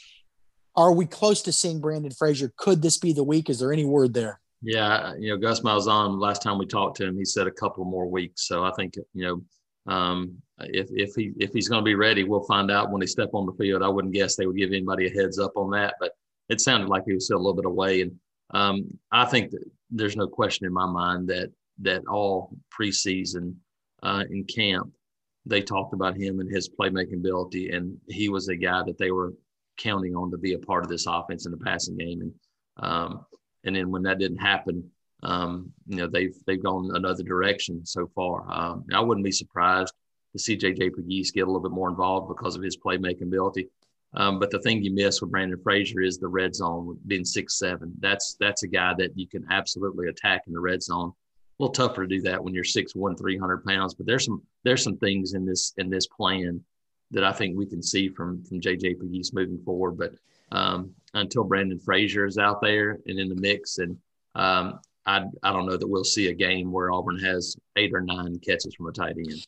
are 0.74 0.92
we 0.92 1.06
close 1.06 1.42
to 1.42 1.52
seeing 1.52 1.80
Brandon 1.80 2.10
Frazier? 2.12 2.52
Could 2.56 2.82
this 2.82 2.98
be 2.98 3.12
the 3.12 3.24
week? 3.24 3.50
Is 3.50 3.58
there 3.58 3.72
any 3.72 3.84
word 3.84 4.14
there? 4.14 4.40
Yeah, 4.62 5.14
you 5.18 5.30
know, 5.30 5.36
Gus 5.36 5.60
Malzahn, 5.60 6.20
last 6.20 6.42
time 6.42 6.56
we 6.56 6.66
talked 6.66 6.96
to 6.98 7.06
him, 7.06 7.16
he 7.16 7.24
said 7.24 7.46
a 7.46 7.52
couple 7.52 7.84
more 7.84 8.06
weeks. 8.06 8.46
So 8.46 8.64
I 8.64 8.70
think, 8.72 8.94
you 9.12 9.24
know, 9.26 9.92
um, 9.92 10.36
if, 10.60 10.86
if 10.92 11.14
he 11.16 11.32
if 11.40 11.52
he's 11.52 11.68
going 11.68 11.80
to 11.80 11.84
be 11.84 11.96
ready, 11.96 12.22
we'll 12.22 12.44
find 12.44 12.70
out 12.70 12.90
when 12.90 13.00
they 13.00 13.06
step 13.06 13.30
on 13.32 13.46
the 13.46 13.52
field. 13.52 13.82
I 13.82 13.88
wouldn't 13.88 14.14
guess 14.14 14.36
they 14.36 14.46
would 14.46 14.56
give 14.56 14.70
anybody 14.70 15.08
a 15.08 15.10
heads 15.10 15.40
up 15.40 15.52
on 15.56 15.70
that, 15.72 15.94
but 15.98 16.12
it 16.48 16.60
sounded 16.60 16.88
like 16.88 17.02
he 17.06 17.14
was 17.14 17.24
still 17.24 17.38
a 17.38 17.38
little 17.38 17.54
bit 17.54 17.66
away. 17.66 18.02
And 18.02 18.12
um, 18.50 18.84
I 19.10 19.24
think 19.24 19.50
that 19.50 19.64
there's 19.90 20.16
no 20.16 20.28
question 20.28 20.66
in 20.66 20.72
my 20.72 20.86
mind 20.86 21.28
that 21.28 21.50
that 21.80 22.06
all 22.06 22.56
preseason 22.72 23.54
uh, 24.04 24.24
in 24.30 24.44
camp, 24.44 24.92
they 25.44 25.60
talked 25.60 25.94
about 25.94 26.16
him 26.16 26.38
and 26.38 26.48
his 26.48 26.68
playmaking 26.68 27.14
ability, 27.14 27.70
and 27.70 27.98
he 28.08 28.28
was 28.28 28.48
a 28.48 28.56
guy 28.56 28.82
that 28.84 28.98
they 28.98 29.10
were 29.10 29.32
counting 29.76 30.14
on 30.14 30.30
to 30.30 30.38
be 30.38 30.54
a 30.54 30.58
part 30.58 30.84
of 30.84 30.90
this 30.90 31.06
offense 31.06 31.46
in 31.46 31.52
the 31.52 31.58
passing 31.58 31.96
game. 31.96 32.20
And 32.20 32.34
um, 32.78 33.26
and 33.64 33.76
then 33.76 33.90
when 33.90 34.02
that 34.02 34.18
didn't 34.18 34.38
happen, 34.38 34.90
um, 35.22 35.72
you 35.86 35.96
know 35.96 36.06
they've 36.06 36.34
they've 36.46 36.62
gone 36.62 36.90
another 36.94 37.22
direction 37.22 37.84
so 37.84 38.06
far. 38.14 38.50
Um, 38.50 38.84
I 38.92 39.00
wouldn't 39.00 39.24
be 39.24 39.32
surprised 39.32 39.94
to 40.32 40.38
see 40.38 40.56
JJ 40.56 40.92
Pegues 40.96 41.32
get 41.32 41.42
a 41.42 41.46
little 41.46 41.60
bit 41.60 41.70
more 41.70 41.88
involved 41.88 42.28
because 42.28 42.56
of 42.56 42.62
his 42.62 42.76
playmaking 42.76 43.22
ability. 43.22 43.68
Um, 44.14 44.38
but 44.38 44.50
the 44.50 44.58
thing 44.60 44.82
you 44.82 44.92
miss 44.92 45.20
with 45.20 45.30
Brandon 45.30 45.58
Frazier 45.62 46.02
is 46.02 46.18
the 46.18 46.28
red 46.28 46.54
zone 46.54 46.98
being 47.06 47.24
six 47.24 47.58
seven. 47.58 47.92
That's 48.00 48.36
that's 48.40 48.62
a 48.62 48.68
guy 48.68 48.94
that 48.98 49.16
you 49.16 49.26
can 49.26 49.46
absolutely 49.50 50.08
attack 50.08 50.42
in 50.46 50.52
the 50.52 50.60
red 50.60 50.82
zone. 50.82 51.12
A 51.58 51.62
little 51.62 51.72
tougher 51.72 52.02
to 52.02 52.08
do 52.08 52.20
that 52.22 52.42
when 52.42 52.54
you're 52.54 52.64
six 52.64 52.94
one, 52.94 53.16
three 53.16 53.38
hundred 53.38 53.64
pounds. 53.64 53.94
But 53.94 54.06
there's 54.06 54.24
some 54.24 54.42
there's 54.64 54.82
some 54.82 54.98
things 54.98 55.34
in 55.34 55.46
this 55.46 55.72
in 55.78 55.88
this 55.88 56.06
plan 56.06 56.62
that 57.12 57.24
I 57.24 57.32
think 57.32 57.56
we 57.56 57.66
can 57.66 57.82
see 57.82 58.08
from 58.08 58.42
from 58.44 58.60
JJ 58.60 59.00
Pegues 59.00 59.32
moving 59.32 59.58
forward. 59.64 59.92
But 59.92 60.14
um, 60.50 60.90
until 61.14 61.44
Brandon 61.44 61.78
Frazier 61.78 62.26
is 62.26 62.38
out 62.38 62.60
there 62.60 62.98
and 63.06 63.18
in 63.18 63.28
the 63.28 63.36
mix, 63.36 63.78
and 63.78 63.96
um, 64.34 64.80
I 65.06 65.24
I 65.42 65.52
don't 65.52 65.66
know 65.66 65.76
that 65.76 65.88
we'll 65.88 66.04
see 66.04 66.28
a 66.28 66.34
game 66.34 66.72
where 66.72 66.90
Auburn 66.90 67.18
has 67.20 67.56
eight 67.76 67.92
or 67.94 68.00
nine 68.00 68.38
catches 68.38 68.74
from 68.74 68.88
a 68.88 68.92
tight 68.92 69.16
end. 69.16 69.46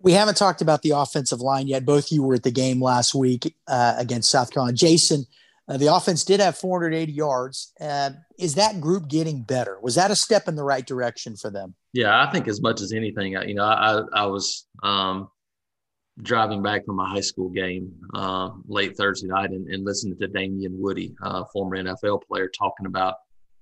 We 0.00 0.12
haven't 0.12 0.36
talked 0.36 0.62
about 0.62 0.82
the 0.82 0.90
offensive 0.90 1.40
line 1.40 1.68
yet. 1.68 1.84
Both 1.84 2.10
you 2.10 2.24
were 2.24 2.34
at 2.34 2.42
the 2.42 2.50
game 2.50 2.82
last 2.82 3.14
week 3.14 3.54
uh, 3.68 3.94
against 3.96 4.30
South 4.30 4.50
Carolina. 4.50 4.76
Jason, 4.76 5.26
uh, 5.68 5.76
the 5.76 5.94
offense 5.94 6.24
did 6.24 6.40
have 6.40 6.58
480 6.58 7.12
yards. 7.12 7.72
Uh, 7.80 8.10
is 8.36 8.56
that 8.56 8.80
group 8.80 9.06
getting 9.06 9.42
better? 9.42 9.78
Was 9.80 9.94
that 9.94 10.10
a 10.10 10.16
step 10.16 10.48
in 10.48 10.56
the 10.56 10.64
right 10.64 10.84
direction 10.84 11.36
for 11.36 11.50
them? 11.50 11.76
Yeah, 11.92 12.20
I 12.20 12.32
think 12.32 12.48
as 12.48 12.60
much 12.60 12.80
as 12.80 12.92
anything, 12.92 13.32
you 13.46 13.54
know, 13.54 13.64
I, 13.64 14.02
I 14.12 14.26
was 14.26 14.66
um, 14.82 15.28
driving 16.22 16.62
back 16.62 16.84
from 16.84 17.00
a 17.00 17.06
high 17.06 17.20
school 17.20 17.48
game 17.48 17.92
uh, 18.14 18.50
late 18.66 18.96
Thursday 18.96 19.28
night 19.28 19.50
and, 19.50 19.66
and, 19.68 19.84
listening 19.84 20.16
to 20.18 20.28
Damien 20.28 20.80
Woody, 20.80 21.14
uh, 21.22 21.44
former 21.52 21.76
NFL 21.76 22.22
player, 22.26 22.48
talking 22.48 22.86
about 22.86 23.16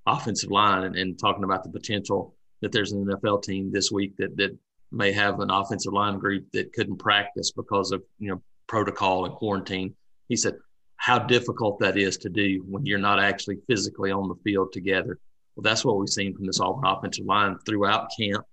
offensive 0.07 0.51
line 0.51 0.85
and, 0.85 0.97
and, 0.97 1.19
talking 1.19 1.45
about 1.45 1.63
the 1.65 1.71
potential 1.71 2.35
that 2.61 2.73
there's 2.73 2.93
an 2.93 3.05
NFL 3.07 3.43
team 3.43 3.71
this 3.73 3.91
week 3.91 4.17
that 4.19 4.37
that 4.37 4.57
may 4.93 5.13
have 5.13 5.41
an 5.41 5.51
offensive 5.51 5.93
line 5.93 6.19
group 6.19 6.47
that 6.53 6.73
couldn't 6.73 6.99
practice 6.99 7.51
because 7.53 7.93
of 7.93 8.03
you 8.19 8.31
know 8.31 8.43
protocol 8.67 9.25
and 9.25 9.35
quarantine. 9.35 9.95
He 10.29 10.37
said 10.37 10.55
how 10.97 11.19
difficult 11.19 11.79
that 11.81 11.97
is 11.97 12.19
to 12.19 12.29
do 12.29 12.63
when 12.69 12.85
you're 12.85 12.99
not 12.99 13.19
actually 13.19 13.59
physically 13.67 14.11
on 14.11 14.29
the 14.29 14.35
field 14.45 14.73
together. 14.73 15.19
Well, 15.57 15.63
that's 15.63 15.85
what 15.85 15.99
we've 15.99 16.09
seen 16.09 16.37
from 16.37 16.47
this 16.47 16.61
Auburn 16.61 16.85
offensive 16.85 17.25
line 17.25 17.57
throughout 17.67 18.11
camp. 18.19 18.45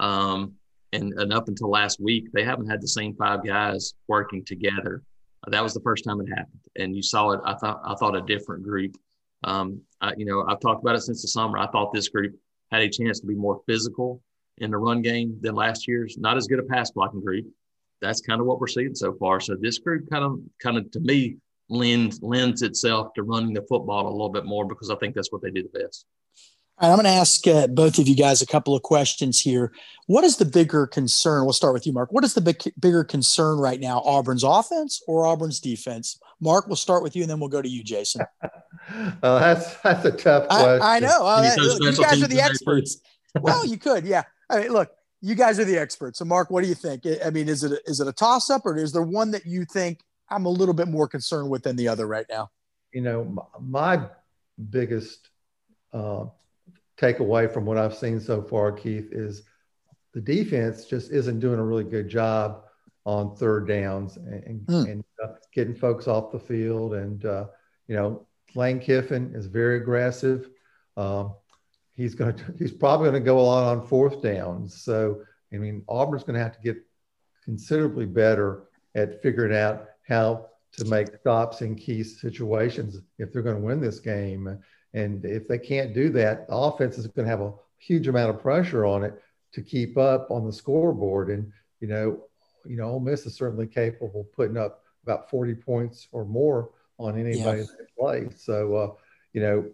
Um, 0.00 0.54
and, 0.92 1.12
and 1.14 1.32
up 1.32 1.48
until 1.48 1.70
last 1.70 2.00
week, 2.00 2.30
they 2.32 2.44
haven't 2.44 2.68
had 2.68 2.82
the 2.82 2.88
same 2.88 3.14
five 3.14 3.44
guys 3.44 3.94
working 4.08 4.44
together. 4.44 5.02
Uh, 5.46 5.50
that 5.50 5.62
was 5.62 5.74
the 5.74 5.80
first 5.80 6.04
time 6.04 6.20
it 6.20 6.28
happened, 6.28 6.60
and 6.76 6.94
you 6.94 7.02
saw 7.02 7.30
it. 7.30 7.40
I 7.44 7.54
thought 7.54 7.80
I 7.84 7.94
thought 7.94 8.16
a 8.16 8.22
different 8.22 8.62
group. 8.62 8.96
Um, 9.44 9.80
I, 10.00 10.12
you 10.16 10.24
know, 10.24 10.44
I've 10.46 10.60
talked 10.60 10.82
about 10.82 10.94
it 10.94 11.00
since 11.00 11.22
the 11.22 11.28
summer. 11.28 11.58
I 11.58 11.66
thought 11.68 11.92
this 11.92 12.08
group 12.08 12.34
had 12.70 12.82
a 12.82 12.88
chance 12.88 13.20
to 13.20 13.26
be 13.26 13.34
more 13.34 13.60
physical 13.66 14.22
in 14.58 14.70
the 14.70 14.78
run 14.78 15.02
game 15.02 15.36
than 15.40 15.54
last 15.54 15.88
year's. 15.88 16.16
Not 16.18 16.36
as 16.36 16.46
good 16.46 16.58
a 16.58 16.62
pass 16.64 16.90
blocking 16.90 17.20
group. 17.20 17.46
That's 18.00 18.20
kind 18.20 18.40
of 18.40 18.46
what 18.46 18.60
we're 18.60 18.66
seeing 18.66 18.94
so 18.94 19.14
far. 19.14 19.40
So 19.40 19.56
this 19.58 19.78
group 19.78 20.10
kind 20.10 20.24
of, 20.24 20.38
kind 20.60 20.76
of 20.76 20.90
to 20.92 21.00
me, 21.00 21.36
lends 21.68 22.20
lends 22.22 22.62
itself 22.62 23.14
to 23.14 23.22
running 23.22 23.54
the 23.54 23.62
football 23.62 24.06
a 24.06 24.10
little 24.10 24.28
bit 24.28 24.44
more 24.44 24.66
because 24.66 24.90
I 24.90 24.96
think 24.96 25.14
that's 25.14 25.32
what 25.32 25.42
they 25.42 25.50
do 25.50 25.62
the 25.62 25.80
best. 25.80 26.04
Right, 26.82 26.88
I'm 26.88 26.96
going 26.96 27.04
to 27.04 27.10
ask 27.10 27.46
uh, 27.46 27.68
both 27.68 28.00
of 28.00 28.08
you 28.08 28.16
guys 28.16 28.42
a 28.42 28.46
couple 28.46 28.74
of 28.74 28.82
questions 28.82 29.40
here. 29.40 29.72
What 30.06 30.24
is 30.24 30.38
the 30.38 30.44
bigger 30.44 30.88
concern? 30.88 31.44
We'll 31.44 31.52
start 31.52 31.74
with 31.74 31.86
you, 31.86 31.92
Mark. 31.92 32.10
What 32.10 32.24
is 32.24 32.34
the 32.34 32.40
big, 32.40 32.60
bigger 32.80 33.04
concern 33.04 33.58
right 33.58 33.78
now, 33.78 34.00
Auburn's 34.00 34.42
offense 34.42 35.00
or 35.06 35.24
Auburn's 35.24 35.60
defense? 35.60 36.18
Mark, 36.40 36.66
we'll 36.66 36.74
start 36.74 37.04
with 37.04 37.14
you, 37.14 37.22
and 37.22 37.30
then 37.30 37.38
we'll 37.38 37.48
go 37.48 37.62
to 37.62 37.68
you, 37.68 37.84
Jason. 37.84 38.26
well, 39.22 39.38
that's 39.38 39.76
that's 39.76 40.04
a 40.04 40.10
tough 40.10 40.48
question. 40.48 40.82
I, 40.82 40.96
I 40.96 40.98
know. 40.98 41.24
Uh, 41.24 41.54
you 41.56 41.92
guys 41.96 42.20
are 42.20 42.26
the 42.26 42.40
experts. 42.40 43.00
well, 43.40 43.64
you 43.64 43.78
could, 43.78 44.04
yeah. 44.04 44.24
I 44.50 44.62
mean, 44.62 44.72
look, 44.72 44.90
you 45.20 45.36
guys 45.36 45.60
are 45.60 45.64
the 45.64 45.78
experts. 45.78 46.18
So, 46.18 46.24
Mark, 46.24 46.50
what 46.50 46.64
do 46.64 46.68
you 46.68 46.74
think? 46.74 47.06
I 47.24 47.30
mean, 47.30 47.48
is 47.48 47.62
it 47.62 47.80
is 47.86 48.00
it 48.00 48.08
a 48.08 48.12
toss 48.12 48.50
up, 48.50 48.66
or 48.66 48.76
is 48.76 48.92
there 48.92 49.04
one 49.04 49.30
that 49.30 49.46
you 49.46 49.64
think 49.64 50.00
I'm 50.30 50.46
a 50.46 50.50
little 50.50 50.74
bit 50.74 50.88
more 50.88 51.06
concerned 51.06 51.48
with 51.48 51.62
than 51.62 51.76
the 51.76 51.86
other 51.86 52.08
right 52.08 52.26
now? 52.28 52.50
You 52.92 53.02
know, 53.02 53.48
my 53.60 54.02
biggest 54.68 55.28
uh, 55.92 56.24
take 57.02 57.18
away 57.18 57.48
from 57.48 57.64
what 57.64 57.78
I've 57.78 57.96
seen 57.96 58.20
so 58.20 58.40
far, 58.40 58.70
Keith, 58.70 59.08
is 59.10 59.42
the 60.14 60.20
defense 60.20 60.84
just 60.84 61.10
isn't 61.10 61.40
doing 61.40 61.58
a 61.58 61.64
really 61.64 61.84
good 61.84 62.08
job 62.08 62.64
on 63.04 63.34
third 63.34 63.66
downs 63.66 64.16
and, 64.16 64.64
mm. 64.66 64.90
and 64.90 65.04
uh, 65.22 65.32
getting 65.52 65.74
folks 65.74 66.06
off 66.06 66.30
the 66.30 66.38
field. 66.38 66.94
And, 66.94 67.24
uh, 67.24 67.46
you 67.88 67.96
know, 67.96 68.26
Lane 68.54 68.78
Kiffin 68.78 69.32
is 69.34 69.46
very 69.46 69.78
aggressive. 69.78 70.48
Um, 70.96 71.34
he's 71.96 72.14
going 72.14 72.36
to, 72.36 72.54
he's 72.56 72.72
probably 72.72 73.10
going 73.10 73.20
to 73.20 73.26
go 73.26 73.40
a 73.40 73.40
lot 73.40 73.76
on 73.76 73.86
fourth 73.86 74.22
downs. 74.22 74.80
So, 74.82 75.22
I 75.52 75.56
mean, 75.56 75.82
Auburn's 75.88 76.22
going 76.22 76.36
to 76.36 76.42
have 76.42 76.54
to 76.54 76.62
get 76.62 76.76
considerably 77.44 78.06
better 78.06 78.64
at 78.94 79.20
figuring 79.22 79.56
out 79.56 79.88
how 80.06 80.46
to 80.74 80.84
make 80.84 81.08
stops 81.20 81.62
in 81.62 81.74
key 81.74 82.04
situations 82.04 83.00
if 83.18 83.32
they're 83.32 83.42
going 83.42 83.56
to 83.56 83.62
win 83.62 83.80
this 83.80 83.98
game. 83.98 84.58
And 84.94 85.24
if 85.24 85.48
they 85.48 85.58
can't 85.58 85.94
do 85.94 86.10
that, 86.10 86.48
the 86.48 86.54
offense 86.54 86.98
is 86.98 87.06
going 87.06 87.24
to 87.24 87.30
have 87.30 87.40
a 87.40 87.52
huge 87.78 88.08
amount 88.08 88.30
of 88.30 88.40
pressure 88.40 88.84
on 88.84 89.04
it 89.04 89.20
to 89.52 89.62
keep 89.62 89.96
up 89.96 90.30
on 90.30 90.44
the 90.44 90.52
scoreboard. 90.52 91.30
And 91.30 91.52
you 91.80 91.88
know, 91.88 92.24
you 92.64 92.76
know, 92.76 92.84
Ole 92.84 93.00
Miss 93.00 93.26
is 93.26 93.34
certainly 93.34 93.66
capable 93.66 94.22
of 94.22 94.32
putting 94.32 94.56
up 94.56 94.82
about 95.02 95.30
40 95.30 95.54
points 95.54 96.08
or 96.12 96.24
more 96.24 96.70
on 96.98 97.18
anybody 97.18 97.62
that 97.62 97.96
plays. 97.98 98.34
So, 98.36 98.74
uh, 98.74 98.90
you 99.32 99.40
know, 99.40 99.70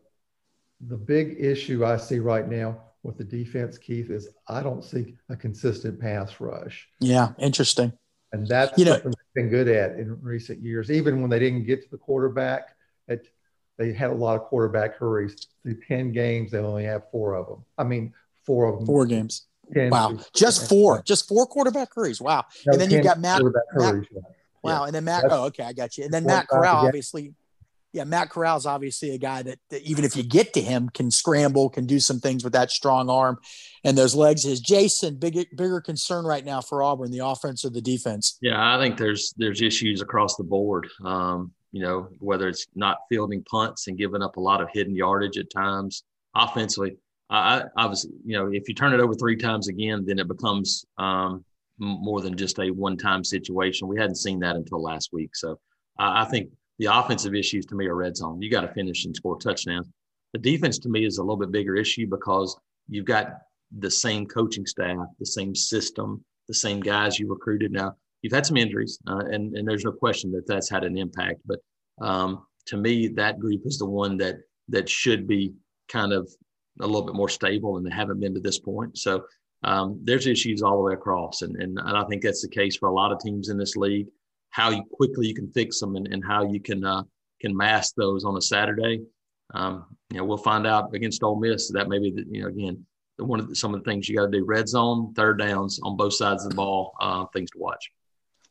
the 0.80 0.96
big 0.96 1.36
issue 1.38 1.84
I 1.84 1.96
see 1.96 2.18
right 2.18 2.48
now 2.48 2.80
with 3.02 3.18
the 3.18 3.24
defense, 3.24 3.78
Keith, 3.78 4.10
is 4.10 4.28
I 4.46 4.62
don't 4.62 4.84
see 4.84 5.16
a 5.28 5.36
consistent 5.36 6.00
pass 6.00 6.40
rush. 6.40 6.88
Yeah, 7.00 7.32
interesting. 7.38 7.92
And 8.32 8.46
that's 8.46 8.78
you 8.78 8.84
something 8.84 9.10
they've 9.10 9.42
been 9.42 9.50
good 9.50 9.68
at 9.68 9.98
in 9.98 10.20
recent 10.20 10.62
years. 10.62 10.90
Even 10.90 11.20
when 11.20 11.30
they 11.30 11.38
didn't 11.38 11.64
get 11.64 11.82
to 11.82 11.90
the 11.90 11.96
quarterback, 11.96 12.76
at 13.08 13.22
they 13.78 13.92
had 13.92 14.10
a 14.10 14.14
lot 14.14 14.36
of 14.36 14.42
quarterback 14.42 14.96
hurries. 14.96 15.46
Through 15.62 15.80
10 15.86 16.12
games, 16.12 16.50
they 16.50 16.58
only 16.58 16.84
have 16.84 17.02
four 17.10 17.34
of 17.34 17.46
them. 17.46 17.64
I 17.78 17.84
mean, 17.84 18.12
four 18.44 18.66
of 18.66 18.78
them. 18.78 18.86
Four 18.86 19.06
games. 19.06 19.46
Wow. 19.74 20.18
Just 20.34 20.68
four. 20.68 21.02
Just 21.02 21.28
four 21.28 21.46
quarterback 21.46 21.88
hurries. 21.94 22.20
Wow. 22.20 22.44
No, 22.66 22.72
and 22.72 22.80
then 22.80 22.90
you've 22.90 23.04
got 23.04 23.20
Matt. 23.20 23.42
Matt 23.74 24.04
wow. 24.62 24.82
Yeah. 24.82 24.84
And 24.84 24.94
then 24.94 25.04
Matt. 25.04 25.22
That's, 25.22 25.34
oh, 25.34 25.44
okay. 25.46 25.64
I 25.64 25.72
got 25.72 25.96
you. 25.96 26.04
And 26.04 26.12
then 26.12 26.24
Matt 26.24 26.48
Corral, 26.48 26.86
obviously. 26.86 27.34
Yeah. 27.92 28.04
Matt 28.04 28.30
Corral's 28.30 28.66
obviously 28.66 29.10
a 29.10 29.18
guy 29.18 29.42
that, 29.42 29.58
that, 29.70 29.82
even 29.82 30.04
if 30.04 30.16
you 30.16 30.22
get 30.22 30.54
to 30.54 30.60
him, 30.60 30.88
can 30.88 31.10
scramble, 31.10 31.70
can 31.70 31.86
do 31.86 32.00
some 32.00 32.18
things 32.18 32.42
with 32.42 32.54
that 32.54 32.70
strong 32.70 33.08
arm 33.08 33.38
and 33.84 33.96
those 33.96 34.14
legs. 34.14 34.44
Is 34.44 34.60
Jason 34.60 35.16
big, 35.16 35.34
bigger 35.56 35.80
concern 35.80 36.24
right 36.24 36.44
now 36.44 36.60
for 36.60 36.82
Auburn, 36.82 37.10
the 37.10 37.24
offense 37.24 37.64
or 37.64 37.70
the 37.70 37.80
defense? 37.80 38.38
Yeah. 38.42 38.76
I 38.76 38.78
think 38.80 38.98
there's, 38.98 39.34
there's 39.36 39.62
issues 39.62 40.00
across 40.00 40.36
the 40.36 40.44
board. 40.44 40.88
Um, 41.04 41.52
you 41.72 41.82
know, 41.82 42.08
whether 42.18 42.48
it's 42.48 42.66
not 42.74 42.98
fielding 43.08 43.42
punts 43.44 43.88
and 43.88 43.98
giving 43.98 44.22
up 44.22 44.36
a 44.36 44.40
lot 44.40 44.60
of 44.60 44.68
hidden 44.72 44.94
yardage 44.94 45.38
at 45.38 45.50
times. 45.50 46.04
Offensively, 46.34 46.96
I, 47.30 47.64
I 47.76 47.86
was, 47.86 48.08
you 48.24 48.38
know, 48.38 48.50
if 48.52 48.68
you 48.68 48.74
turn 48.74 48.94
it 48.94 49.00
over 49.00 49.14
three 49.14 49.36
times 49.36 49.68
again, 49.68 50.04
then 50.06 50.18
it 50.18 50.28
becomes 50.28 50.86
um, 50.96 51.44
more 51.78 52.20
than 52.22 52.36
just 52.36 52.58
a 52.58 52.70
one-time 52.70 53.22
situation. 53.22 53.88
We 53.88 53.98
hadn't 53.98 54.16
seen 54.16 54.40
that 54.40 54.56
until 54.56 54.82
last 54.82 55.10
week, 55.12 55.36
so 55.36 55.58
I, 55.98 56.22
I 56.22 56.24
think 56.26 56.50
the 56.78 56.86
offensive 56.86 57.34
issues 57.34 57.66
to 57.66 57.74
me 57.74 57.86
are 57.86 57.94
red 57.94 58.16
zone. 58.16 58.40
You 58.40 58.50
got 58.50 58.62
to 58.62 58.72
finish 58.72 59.04
and 59.04 59.14
score 59.14 59.38
touchdowns. 59.38 59.88
The 60.32 60.38
defense 60.38 60.78
to 60.80 60.88
me 60.88 61.04
is 61.04 61.18
a 61.18 61.22
little 61.22 61.36
bit 61.36 61.50
bigger 61.50 61.74
issue 61.74 62.06
because 62.06 62.56
you've 62.88 63.04
got 63.04 63.38
the 63.78 63.90
same 63.90 64.26
coaching 64.26 64.66
staff, 64.66 65.06
the 65.18 65.26
same 65.26 65.54
system, 65.54 66.24
the 66.46 66.54
same 66.54 66.80
guys 66.80 67.18
you 67.18 67.28
recruited. 67.28 67.72
Now 67.72 67.96
you've 68.22 68.32
had 68.32 68.46
some 68.46 68.56
injuries, 68.56 68.98
uh, 69.06 69.24
and 69.30 69.56
and 69.56 69.66
there's 69.66 69.84
no 69.84 69.92
question 69.92 70.30
that 70.32 70.46
that's 70.46 70.70
had 70.70 70.84
an 70.84 70.96
impact. 70.96 71.40
But 71.46 71.60
um, 72.00 72.46
to 72.66 72.76
me, 72.76 73.08
that 73.08 73.38
group 73.38 73.62
is 73.64 73.78
the 73.78 73.86
one 73.86 74.16
that 74.18 74.36
that 74.68 74.88
should 74.88 75.26
be 75.26 75.54
kind 75.88 76.12
of 76.12 76.30
a 76.80 76.86
little 76.86 77.06
bit 77.06 77.14
more 77.14 77.28
stable, 77.28 77.76
and 77.76 77.86
they 77.86 77.94
haven't 77.94 78.20
been 78.20 78.34
to 78.34 78.40
this 78.40 78.58
point. 78.58 78.98
So 78.98 79.24
um, 79.64 80.00
there's 80.04 80.26
issues 80.26 80.62
all 80.62 80.76
the 80.76 80.82
way 80.82 80.92
across, 80.94 81.42
and, 81.42 81.56
and 81.56 81.78
and 81.78 81.96
I 81.96 82.04
think 82.04 82.22
that's 82.22 82.42
the 82.42 82.48
case 82.48 82.76
for 82.76 82.88
a 82.88 82.94
lot 82.94 83.12
of 83.12 83.18
teams 83.20 83.48
in 83.48 83.58
this 83.58 83.76
league. 83.76 84.06
How 84.50 84.70
you 84.70 84.82
quickly 84.92 85.26
you 85.26 85.34
can 85.34 85.50
fix 85.52 85.80
them, 85.80 85.96
and, 85.96 86.06
and 86.08 86.24
how 86.24 86.44
you 86.44 86.60
can 86.60 86.84
uh, 86.84 87.02
can 87.40 87.56
mask 87.56 87.94
those 87.96 88.24
on 88.24 88.36
a 88.36 88.42
Saturday. 88.42 89.00
Um, 89.54 89.86
you 90.10 90.18
know, 90.18 90.24
we'll 90.24 90.36
find 90.36 90.66
out 90.66 90.94
against 90.94 91.22
Ole 91.22 91.38
Miss. 91.40 91.70
That 91.72 91.88
maybe 91.88 92.10
the, 92.10 92.24
you 92.30 92.42
know 92.42 92.48
again 92.48 92.84
one 93.18 93.40
of 93.40 93.48
the, 93.48 93.56
some 93.56 93.74
of 93.74 93.82
the 93.82 93.90
things 93.90 94.08
you 94.08 94.16
got 94.16 94.26
to 94.26 94.38
do. 94.38 94.44
Red 94.44 94.68
zone, 94.68 95.12
third 95.14 95.38
downs 95.38 95.80
on 95.82 95.96
both 95.96 96.14
sides 96.14 96.44
of 96.44 96.50
the 96.50 96.56
ball. 96.56 96.92
Uh, 97.00 97.26
things 97.32 97.50
to 97.50 97.58
watch. 97.58 97.90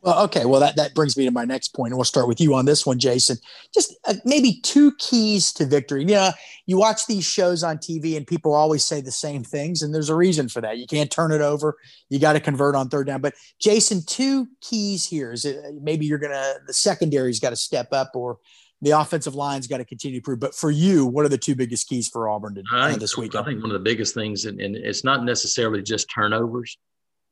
Well, 0.08 0.24
okay. 0.24 0.46
Well, 0.46 0.62
that, 0.62 0.78
that 0.78 0.93
brings 0.93 1.17
me 1.17 1.26
to 1.26 1.32
my 1.32 1.43
next 1.43 1.76
point, 1.76 1.91
and 1.91 1.98
we'll 1.98 2.06
start 2.06 2.30
with 2.30 2.39
you 2.39 2.56
on 2.56 2.63
this 2.63 2.86
one, 2.86 2.98
Jason. 2.98 3.36
Just 3.74 3.93
uh, 4.08 4.13
maybe 4.24 4.62
two 4.62 4.93
keys 5.00 5.52
to 5.52 5.65
victory. 5.65 6.00
You 6.04 6.08
know, 6.08 6.32
you 6.65 6.78
watch 6.78 7.08
these 7.08 7.26
shows 7.26 7.62
on 7.62 7.78
TV, 7.78 8.15
and 8.15 8.26
people 8.26 8.54
always 8.54 8.86
say 8.86 9.02
the 9.02 9.12
same 9.12 9.43
things, 9.43 9.82
and 9.82 9.93
there's 9.93 10.08
a 10.08 10.15
reason 10.15 10.48
for 10.48 10.62
that. 10.62 10.78
You 10.78 10.88
can't 10.88 11.12
turn 11.12 11.34
it 11.34 11.41
over. 11.41 11.76
You 12.08 12.20
got 12.20 12.34
to 12.34 12.39
convert 12.39 12.74
on 12.74 12.88
third 12.88 13.08
down. 13.08 13.20
But 13.20 13.34
Jason, 13.60 14.02
two 14.06 14.48
keys 14.62 15.06
here 15.06 15.34
is 15.34 15.43
it, 15.43 15.58
maybe 15.82 16.06
you're 16.06 16.20
gonna 16.20 16.54
the 16.65 16.74
secondary's 16.74 17.41
got 17.41 17.50
to 17.50 17.58
step 17.58 17.91
up, 17.91 18.12
or 18.15 18.38
the 18.82 18.91
offensive 18.91 19.36
line's 19.36 19.67
got 19.67 19.80
to 19.80 19.86
continue 19.86 20.22
to 20.22 20.24
prove. 20.24 20.39
But 20.39 20.56
for 20.56 20.72
you, 20.72 21.06
what 21.06 21.26
are 21.26 21.30
the 21.30 21.38
two 21.38 21.54
biggest 21.54 21.89
keys 21.89 22.08
for 22.08 22.30
Auburn 22.30 22.56
to, 22.56 22.63
uh, 22.74 22.96
this 22.96 23.17
week? 23.17 23.36
I 23.36 23.43
think 23.43 23.62
one 23.62 23.72
of 23.72 23.74
the 23.74 23.84
biggest 23.84 24.13
things, 24.13 24.46
and, 24.46 24.62
and 24.62 24.74
it's 24.74 25.04
not 25.04 25.26
necessarily 25.26 25.84
just 25.84 26.10
turnovers 26.10 26.78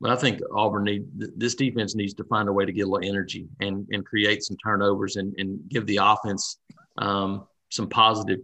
but 0.06 0.16
I 0.16 0.22
think 0.22 0.40
Auburn 0.54 0.84
need 0.84 1.08
this 1.36 1.56
defense 1.56 1.96
needs 1.96 2.14
to 2.14 2.24
find 2.26 2.48
a 2.48 2.54
way 2.54 2.64
to 2.64 2.72
get 2.72 2.84
a 2.84 2.88
little 2.88 3.10
energy 3.10 3.48
and 3.60 3.88
and 3.90 4.06
create 4.06 4.44
some 4.44 4.56
turnovers 4.64 5.16
and 5.16 5.34
and 5.40 5.60
give 5.68 5.88
the 5.88 5.98
offense 6.00 6.60
um, 7.00 7.48
some 7.72 7.90
positive, 7.90 8.38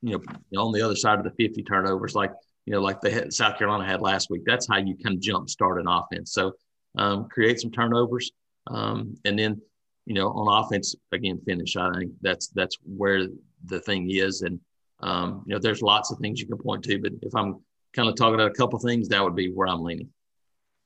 you 0.00 0.22
know, 0.52 0.62
on 0.62 0.72
the 0.72 0.80
other 0.80 0.94
side 0.94 1.18
of 1.18 1.24
the 1.24 1.32
50 1.32 1.64
turnovers, 1.64 2.14
like 2.14 2.30
you 2.66 2.72
know, 2.72 2.80
like 2.80 3.02
had 3.02 3.32
South 3.32 3.58
Carolina 3.58 3.84
had 3.84 4.00
last 4.00 4.30
week. 4.30 4.42
That's 4.46 4.68
how 4.68 4.76
you 4.76 4.96
kind 5.02 5.16
of 5.16 5.20
jump 5.20 5.50
start 5.50 5.80
an 5.80 5.88
offense. 5.88 6.32
So 6.32 6.52
um, 6.96 7.28
create 7.28 7.58
some 7.58 7.72
turnovers, 7.72 8.30
um, 8.68 9.16
and 9.24 9.36
then 9.36 9.60
you 10.06 10.14
know 10.14 10.28
on 10.28 10.64
offense 10.64 10.94
again 11.10 11.40
finish. 11.44 11.76
I 11.76 11.90
think 11.98 12.12
that's 12.20 12.46
that's 12.50 12.76
where 12.84 13.26
the 13.64 13.80
thing 13.80 14.08
is, 14.08 14.42
and 14.42 14.60
um, 15.00 15.42
you 15.48 15.52
know 15.52 15.58
there's 15.58 15.82
lots 15.82 16.12
of 16.12 16.18
things 16.18 16.38
you 16.38 16.46
can 16.46 16.58
point 16.58 16.84
to, 16.84 16.96
but 17.00 17.10
if 17.22 17.34
I'm 17.34 17.56
kind 17.92 18.08
of 18.08 18.14
talking 18.14 18.34
about 18.34 18.52
a 18.52 18.54
couple 18.54 18.78
things, 18.78 19.08
that 19.08 19.24
would 19.24 19.34
be 19.34 19.50
where 19.50 19.66
I'm 19.66 19.82
leaning. 19.82 20.10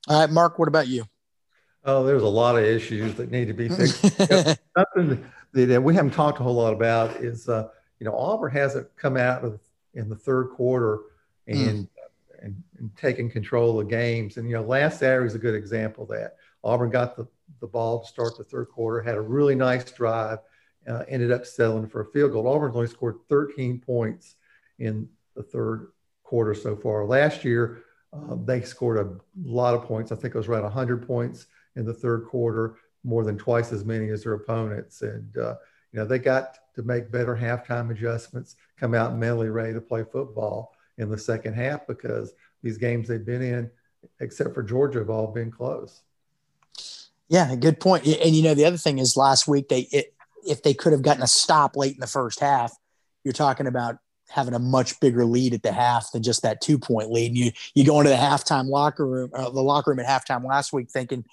All 0.09 0.21
right, 0.21 0.31
Mark, 0.31 0.59
what 0.59 0.69
about 0.69 0.89
you? 0.89 1.05
Oh, 1.85 2.05
there's 2.05 2.23
a 2.23 2.29
lot 2.29 2.57
of 2.57 2.65
issues 2.65 3.15
that 3.15 3.31
need 3.31 3.49
to 3.49 3.55
be 3.55 3.69
fixed. 3.69 4.01
Something 4.77 5.25
that 5.53 5.83
we 5.83 5.95
haven't 5.95 6.13
talked 6.13 6.41
a 6.41 6.43
whole 6.43 6.55
lot 6.55 6.73
about 6.73 7.17
is, 7.17 7.49
uh, 7.49 7.69
you 7.99 8.07
know, 8.07 8.17
Auburn 8.17 8.53
hasn't 8.53 8.89
come 8.97 9.17
out 9.17 9.45
of 9.45 9.61
in 9.95 10.09
the 10.09 10.17
third 10.17 10.51
quarter 10.51 10.99
hmm. 11.47 11.55
and, 11.55 11.85
mm. 11.85 11.89
and, 12.43 12.63
and 12.79 12.97
taken 12.97 13.31
control 13.31 13.79
of 13.81 13.89
games. 13.89 14.37
And 14.37 14.49
you 14.49 14.57
know, 14.57 14.63
last 14.63 15.01
Saturday 15.01 15.27
is 15.27 15.35
a 15.35 15.39
good 15.39 15.55
example 15.55 16.05
of 16.05 16.11
that. 16.11 16.37
Auburn 16.65 16.91
got 16.91 17.17
the, 17.17 17.27
the 17.61 17.67
ball 17.67 18.01
to 18.01 18.07
start 18.07 18.39
the 18.39 18.45
third 18.45 18.69
quarter, 18.69 19.03
had 19.03 19.17
a 19.17 19.21
really 19.21 19.55
nice 19.55 19.91
drive, 19.91 20.39
uh, 20.89 21.05
ended 21.09 21.31
up 21.31 21.47
settling 21.47 21.89
for 21.89 22.01
a 22.01 22.07
field 22.07 22.33
goal. 22.33 22.49
Auburn's 22.49 22.75
only 22.75 22.89
scored 22.89 23.17
13 23.29 23.81
points 23.81 24.37
in 24.79 25.09
the 25.35 25.43
third 25.43 25.93
quarter 26.23 26.55
so 26.55 26.77
far. 26.77 27.05
Last 27.05 27.45
year, 27.45 27.83
uh, 28.13 28.37
they 28.45 28.61
scored 28.61 28.99
a 28.99 29.49
lot 29.49 29.75
of 29.75 29.85
points. 29.85 30.13
I 30.13 30.17
think 30.17 30.35
it 30.35 30.39
was 30.39 30.49
around 30.49 30.65
100 30.65 31.07
points 31.07 31.47
in 31.77 31.85
the 31.85 31.95
third 31.95 32.27
quarter, 32.27 32.77
more 33.05 33.25
than 33.25 33.39
twice 33.39 33.73
as 33.73 33.85
many 33.85 34.11
as 34.11 34.25
their 34.25 34.35
opponents. 34.35 35.03
And, 35.03 35.37
uh, 35.37 35.55
you 35.93 35.99
know, 35.99 36.05
they 36.05 36.19
got 36.19 36.59
to 36.75 36.83
make 36.83 37.11
better 37.11 37.35
halftime 37.35 37.91
adjustments, 37.91 38.57
come 38.77 38.95
out 38.95 39.17
mentally 39.17 39.49
ready 39.49 39.73
to 39.73 39.81
play 39.81 40.05
football 40.05 40.75
in 40.99 41.11
the 41.11 41.19
second 41.19 41.55
half 41.55 41.87
because 41.87 42.35
these 42.63 42.79
games 42.79 43.09
they've 43.09 43.25
been 43.25 43.43
in, 43.43 43.71
except 44.21 44.55
for 44.55 44.63
Georgia, 44.63 44.99
have 44.99 45.11
all 45.11 45.29
been 45.29 45.51
close. 45.51 46.03
Yeah, 47.29 47.55
good 47.57 47.81
point. 47.81 48.07
And, 48.07 48.37
you 48.37 48.43
know, 48.43 48.55
the 48.55 48.67
other 48.67 48.77
thing 48.77 48.99
is 48.99 49.17
last 49.17 49.49
week, 49.49 49.69
they, 49.69 49.89
it, 49.91 50.15
if 50.47 50.63
they 50.63 50.75
could 50.75 50.93
have 50.93 51.03
gotten 51.03 51.23
a 51.23 51.27
stop 51.27 51.77
late 51.77 51.95
in 51.95 52.01
the 52.01 52.07
first 52.07 52.41
half, 52.41 52.77
you're 53.25 53.33
talking 53.33 53.67
about 53.67 53.99
having 54.33 54.55
a 54.55 54.59
much 54.59 54.99
bigger 55.01 55.25
lead 55.25 55.55
at 55.55 55.63
the 55.63 55.73
half 55.73 56.11
than 56.13 56.23
just 56.23 56.43
that 56.43 56.61
two 56.61 56.79
point 56.79 57.11
lead. 57.11 57.29
And 57.29 57.37
you 57.37 57.53
you 57.75 57.85
go 57.85 58.01
into 58.01 58.11
the 58.11 58.17
halftime 58.17 58.69
locker 58.69 59.07
room, 59.07 59.31
uh, 59.35 59.51
the 59.51 59.63
locker 59.63 59.91
room 59.91 60.01
at 60.01 60.07
halftime 60.07 60.45
last 60.45 60.73
week, 60.73 60.91
thinking, 60.91 61.25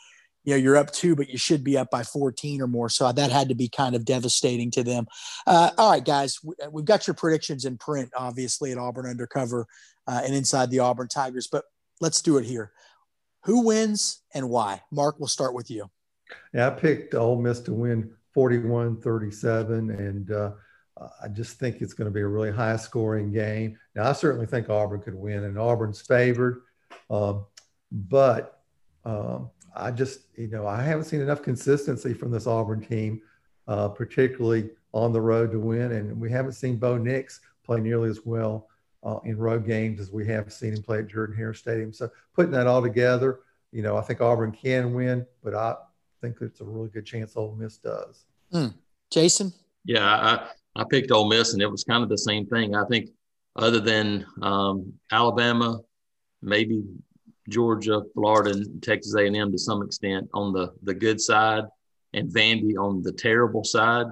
you 0.43 0.53
know, 0.53 0.57
you're 0.57 0.77
up 0.77 0.91
two, 0.91 1.15
but 1.15 1.29
you 1.29 1.37
should 1.37 1.63
be 1.63 1.77
up 1.77 1.89
by 1.89 2.03
14 2.03 2.61
or 2.61 2.67
more. 2.67 2.89
So 2.89 3.11
that 3.11 3.31
had 3.31 3.49
to 3.49 3.55
be 3.55 3.69
kind 3.69 3.95
of 3.95 4.05
devastating 4.05 4.71
to 4.71 4.83
them. 4.83 5.07
Uh, 5.47 5.71
all 5.77 5.91
right, 5.91 6.03
guys, 6.03 6.39
we, 6.43 6.55
have 6.61 6.85
got 6.85 7.07
your 7.07 7.13
predictions 7.13 7.65
in 7.65 7.77
print, 7.77 8.09
obviously 8.15 8.71
at 8.71 8.77
Auburn 8.77 9.05
Undercover 9.05 9.65
uh, 10.07 10.21
and 10.23 10.35
inside 10.35 10.69
the 10.69 10.79
Auburn 10.79 11.07
Tigers, 11.07 11.47
but 11.47 11.65
let's 12.01 12.21
do 12.21 12.37
it 12.37 12.45
here. 12.45 12.71
Who 13.45 13.65
wins 13.65 14.21
and 14.33 14.49
why? 14.49 14.81
Mark, 14.91 15.19
we'll 15.19 15.27
start 15.27 15.53
with 15.53 15.71
you. 15.71 15.89
Yeah, 16.53 16.67
I 16.67 16.71
picked 16.71 17.15
Ole 17.15 17.41
Miss 17.41 17.61
to 17.61 17.73
win 17.73 18.11
41 18.33 19.01
37 19.01 19.89
and. 19.91 20.53
I 21.21 21.27
just 21.27 21.59
think 21.59 21.81
it's 21.81 21.93
going 21.93 22.09
to 22.09 22.13
be 22.13 22.21
a 22.21 22.27
really 22.27 22.51
high 22.51 22.75
scoring 22.75 23.31
game. 23.31 23.77
Now, 23.95 24.09
I 24.09 24.13
certainly 24.13 24.45
think 24.45 24.69
Auburn 24.69 25.01
could 25.01 25.15
win, 25.15 25.43
and 25.45 25.57
Auburn's 25.57 26.01
favored. 26.01 26.61
Um, 27.09 27.45
but 27.91 28.61
um, 29.05 29.49
I 29.75 29.91
just, 29.91 30.21
you 30.35 30.47
know, 30.47 30.67
I 30.67 30.81
haven't 30.81 31.05
seen 31.05 31.21
enough 31.21 31.41
consistency 31.41 32.13
from 32.13 32.31
this 32.31 32.47
Auburn 32.47 32.81
team, 32.81 33.21
uh, 33.67 33.89
particularly 33.89 34.69
on 34.93 35.13
the 35.13 35.21
road 35.21 35.51
to 35.51 35.59
win. 35.59 35.93
And 35.93 36.19
we 36.19 36.31
haven't 36.31 36.53
seen 36.53 36.77
Bo 36.77 36.97
Nix 36.97 37.41
play 37.63 37.79
nearly 37.79 38.09
as 38.09 38.25
well 38.25 38.67
uh, 39.03 39.19
in 39.23 39.37
road 39.37 39.65
games 39.65 39.99
as 39.99 40.11
we 40.11 40.25
have 40.27 40.51
seen 40.51 40.73
him 40.73 40.83
play 40.83 40.99
at 40.99 41.07
Jordan 41.07 41.35
Hare 41.35 41.53
Stadium. 41.53 41.93
So 41.93 42.09
putting 42.33 42.51
that 42.51 42.67
all 42.67 42.81
together, 42.81 43.39
you 43.71 43.81
know, 43.81 43.95
I 43.95 44.01
think 44.01 44.21
Auburn 44.21 44.51
can 44.51 44.93
win, 44.93 45.25
but 45.43 45.53
I 45.53 45.75
think 46.21 46.37
it's 46.41 46.61
a 46.61 46.65
really 46.65 46.89
good 46.89 47.05
chance 47.05 47.35
Ole 47.35 47.55
Miss 47.55 47.77
does. 47.77 48.25
Mm. 48.53 48.73
Jason? 49.09 49.53
Yeah, 49.85 50.05
I, 50.05 50.47
I 50.75 50.83
picked 50.89 51.11
Ole 51.11 51.27
Miss, 51.27 51.53
and 51.53 51.61
it 51.61 51.69
was 51.69 51.83
kind 51.83 52.03
of 52.03 52.09
the 52.09 52.17
same 52.17 52.45
thing. 52.45 52.75
I 52.75 52.85
think, 52.85 53.09
other 53.55 53.79
than 53.79 54.25
um, 54.41 54.93
Alabama, 55.11 55.79
maybe 56.41 56.83
Georgia, 57.49 58.01
Florida, 58.13 58.51
and 58.51 58.81
Texas 58.81 59.15
A&M 59.15 59.51
to 59.51 59.57
some 59.57 59.81
extent 59.81 60.29
on 60.33 60.53
the 60.53 60.71
the 60.83 60.93
good 60.93 61.19
side, 61.19 61.63
and 62.13 62.31
Vandy 62.31 62.75
on 62.77 63.01
the 63.01 63.11
terrible 63.11 63.63
side. 63.63 64.07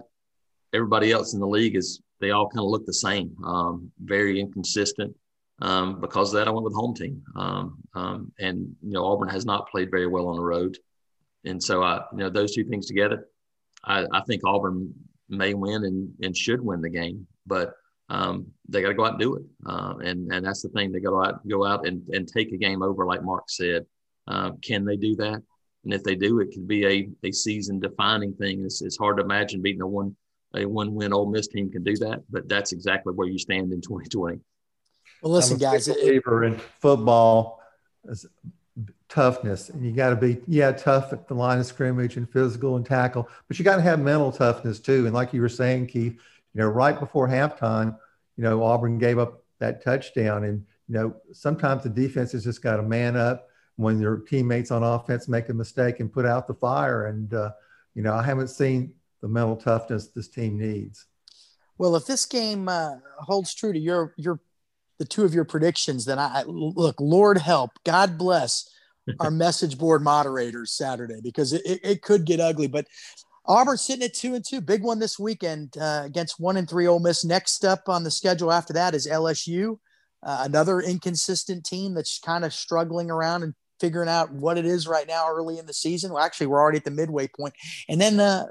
Everybody 0.73 1.11
else 1.11 1.33
in 1.33 1.39
the 1.39 1.47
league 1.47 1.75
is 1.75 2.01
they 2.19 2.31
all 2.31 2.49
kind 2.49 2.59
of 2.59 2.69
look 2.69 2.85
the 2.85 2.93
same, 2.93 3.35
um, 3.45 3.91
very 4.03 4.39
inconsistent. 4.39 5.15
Um, 5.59 6.01
because 6.01 6.33
of 6.33 6.39
that, 6.39 6.47
I 6.47 6.51
went 6.51 6.65
with 6.65 6.75
home 6.75 6.93
team, 6.93 7.23
um, 7.35 7.77
um, 7.95 8.31
and 8.39 8.75
you 8.83 8.91
know 8.91 9.05
Auburn 9.05 9.29
has 9.29 9.45
not 9.45 9.69
played 9.69 9.89
very 9.89 10.07
well 10.07 10.27
on 10.27 10.35
the 10.35 10.43
road, 10.43 10.77
and 11.45 11.61
so 11.61 11.81
I, 11.81 12.01
you 12.11 12.19
know, 12.19 12.29
those 12.29 12.53
two 12.53 12.63
things 12.65 12.85
together, 12.85 13.27
I, 13.83 14.05
I 14.11 14.21
think 14.27 14.43
Auburn 14.45 14.93
may 15.29 15.53
win 15.53 15.85
and, 15.85 16.13
and 16.21 16.35
should 16.35 16.61
win 16.61 16.81
the 16.81 16.89
game, 16.89 17.27
but 17.45 17.73
um, 18.09 18.47
they 18.69 18.81
got 18.81 18.89
to 18.89 18.93
go 18.93 19.05
out 19.05 19.11
and 19.11 19.19
do 19.19 19.35
it. 19.35 19.43
Uh, 19.65 19.95
and 19.99 20.31
and 20.31 20.45
that's 20.45 20.61
the 20.61 20.69
thing. 20.69 20.91
They 20.91 20.99
got 20.99 21.11
to 21.11 21.29
out, 21.29 21.47
go 21.47 21.65
out 21.65 21.87
and, 21.87 22.01
and 22.09 22.27
take 22.27 22.51
a 22.51 22.57
game 22.57 22.81
over, 22.81 23.05
like 23.05 23.23
Mark 23.23 23.49
said. 23.49 23.85
Uh, 24.27 24.51
can 24.61 24.85
they 24.85 24.97
do 24.97 25.15
that? 25.17 25.41
And 25.83 25.93
if 25.93 26.03
they 26.03 26.15
do, 26.15 26.39
it 26.39 26.51
could 26.51 26.67
be 26.67 26.85
a, 26.85 27.09
a 27.27 27.31
season 27.31 27.79
defining 27.79 28.33
thing. 28.33 28.63
It's, 28.65 28.81
it's 28.81 28.97
hard 28.97 29.17
to 29.17 29.23
imagine 29.23 29.61
beating 29.61 29.81
a 29.81 29.87
one 29.87 30.15
a 30.55 30.65
one 30.65 30.93
win 30.93 31.13
Ole 31.13 31.29
Miss 31.29 31.47
team 31.47 31.69
can 31.69 31.83
do 31.83 31.95
that, 31.97 32.23
but 32.29 32.47
that's 32.47 32.71
exactly 32.71 33.13
where 33.13 33.27
you 33.27 33.37
stand 33.37 33.71
in 33.73 33.81
2020. 33.81 34.39
Well, 35.21 35.33
listen, 35.33 35.57
guys. 35.57 35.87
Believer 35.87 36.45
in 36.45 36.57
football, 36.79 37.61
toughness 39.09 39.69
and 39.69 39.85
you 39.85 39.91
got 39.91 40.09
to 40.09 40.15
be 40.15 40.37
yeah 40.47 40.71
tough 40.71 41.13
at 41.13 41.27
the 41.27 41.33
line 41.33 41.59
of 41.59 41.65
scrimmage 41.65 42.17
and 42.17 42.29
physical 42.29 42.75
and 42.75 42.85
tackle 42.85 43.27
but 43.47 43.57
you 43.57 43.63
got 43.63 43.77
to 43.77 43.81
have 43.81 43.99
mental 43.99 44.31
toughness 44.31 44.79
too 44.79 45.05
and 45.05 45.13
like 45.13 45.33
you 45.33 45.41
were 45.41 45.47
saying 45.47 45.87
keith 45.87 46.13
you 46.13 46.61
know 46.61 46.67
right 46.67 46.99
before 46.99 47.27
halftime 47.27 47.97
you 48.35 48.43
know 48.43 48.61
auburn 48.61 48.97
gave 48.97 49.17
up 49.17 49.43
that 49.59 49.81
touchdown 49.81 50.43
and 50.43 50.65
you 50.89 50.95
know 50.95 51.15
sometimes 51.31 51.83
the 51.83 51.89
defense 51.89 52.33
has 52.33 52.43
just 52.43 52.61
got 52.61 52.77
to 52.77 52.83
man 52.83 53.15
up 53.15 53.47
when 53.77 53.97
their 53.97 54.17
teammates 54.17 54.71
on 54.71 54.83
offense 54.83 55.29
make 55.29 55.47
a 55.47 55.53
mistake 55.53 56.01
and 56.01 56.11
put 56.11 56.25
out 56.25 56.45
the 56.45 56.53
fire 56.53 57.05
and 57.07 57.33
uh, 57.33 57.51
you 57.95 58.01
know 58.01 58.13
i 58.13 58.21
haven't 58.21 58.49
seen 58.49 58.93
the 59.21 59.27
mental 59.27 59.55
toughness 59.55 60.07
this 60.07 60.27
team 60.27 60.57
needs. 60.57 61.05
Well 61.77 61.95
if 61.95 62.05
this 62.05 62.25
game 62.25 62.69
uh, 62.69 62.95
holds 63.19 63.53
true 63.53 63.73
to 63.73 63.79
your 63.79 64.13
your 64.17 64.39
the 64.99 65.05
two 65.05 65.23
of 65.23 65.33
your 65.33 65.45
predictions 65.45 66.05
then 66.05 66.17
i 66.17 66.43
look 66.47 66.95
lord 66.99 67.37
help 67.37 67.71
god 67.83 68.17
bless 68.17 68.67
our 69.19 69.31
message 69.31 69.77
board 69.77 70.03
moderators 70.03 70.73
Saturday 70.73 71.19
because 71.21 71.53
it, 71.53 71.61
it, 71.65 71.79
it, 71.83 72.01
could 72.01 72.25
get 72.25 72.39
ugly. 72.39 72.67
But 72.67 72.87
Auburn 73.45 73.77
sitting 73.77 74.03
at 74.03 74.13
two 74.13 74.35
and 74.35 74.45
two, 74.45 74.61
big 74.61 74.83
one 74.83 74.99
this 74.99 75.17
weekend 75.17 75.75
uh, 75.79 76.03
against 76.05 76.39
one 76.39 76.57
and 76.57 76.69
three 76.69 76.87
Ole 76.87 76.99
Miss. 76.99 77.23
Next 77.23 77.63
up 77.63 77.87
on 77.87 78.03
the 78.03 78.11
schedule 78.11 78.51
after 78.51 78.73
that 78.73 78.93
is 78.93 79.07
LSU, 79.07 79.77
uh, 80.23 80.39
another 80.41 80.81
inconsistent 80.81 81.65
team 81.65 81.93
that's 81.93 82.19
kind 82.19 82.43
of 82.43 82.53
struggling 82.53 83.09
around 83.09 83.43
and 83.43 83.53
figuring 83.79 84.09
out 84.09 84.31
what 84.31 84.57
it 84.57 84.65
is 84.65 84.87
right 84.87 85.07
now 85.07 85.27
early 85.29 85.59
in 85.59 85.65
the 85.65 85.73
season. 85.73 86.11
Well, 86.11 86.23
actually, 86.23 86.47
we're 86.47 86.59
already 86.59 86.79
at 86.79 86.83
the 86.83 86.91
midway 86.91 87.27
point. 87.27 87.53
And 87.87 88.01
then 88.01 88.19
uh, 88.19 88.45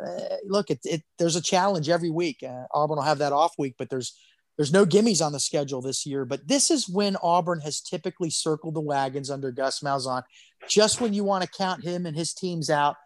look, 0.46 0.70
it, 0.70 0.80
it, 0.84 1.02
there's 1.18 1.36
a 1.36 1.42
challenge 1.42 1.88
every 1.88 2.10
week. 2.10 2.42
Uh, 2.42 2.64
Auburn 2.72 2.96
will 2.96 3.02
have 3.02 3.18
that 3.18 3.32
off 3.32 3.54
week, 3.58 3.74
but 3.78 3.90
there's 3.90 4.16
there's 4.56 4.72
no 4.72 4.86
gimmies 4.86 5.24
on 5.24 5.32
the 5.32 5.40
schedule 5.40 5.82
this 5.82 6.06
year. 6.06 6.24
But 6.24 6.48
this 6.48 6.70
is 6.70 6.88
when 6.88 7.16
Auburn 7.22 7.60
has 7.60 7.80
typically 7.80 8.30
circled 8.30 8.74
the 8.74 8.80
wagons 8.80 9.30
under 9.30 9.52
Gus 9.52 9.80
Malzahn. 9.80 10.22
Just 10.68 11.00
when 11.00 11.12
you 11.12 11.24
want 11.24 11.44
to 11.44 11.50
count 11.50 11.84
him 11.84 12.06
and 12.06 12.16
his 12.16 12.32
teams 12.32 12.70
out 12.70 12.96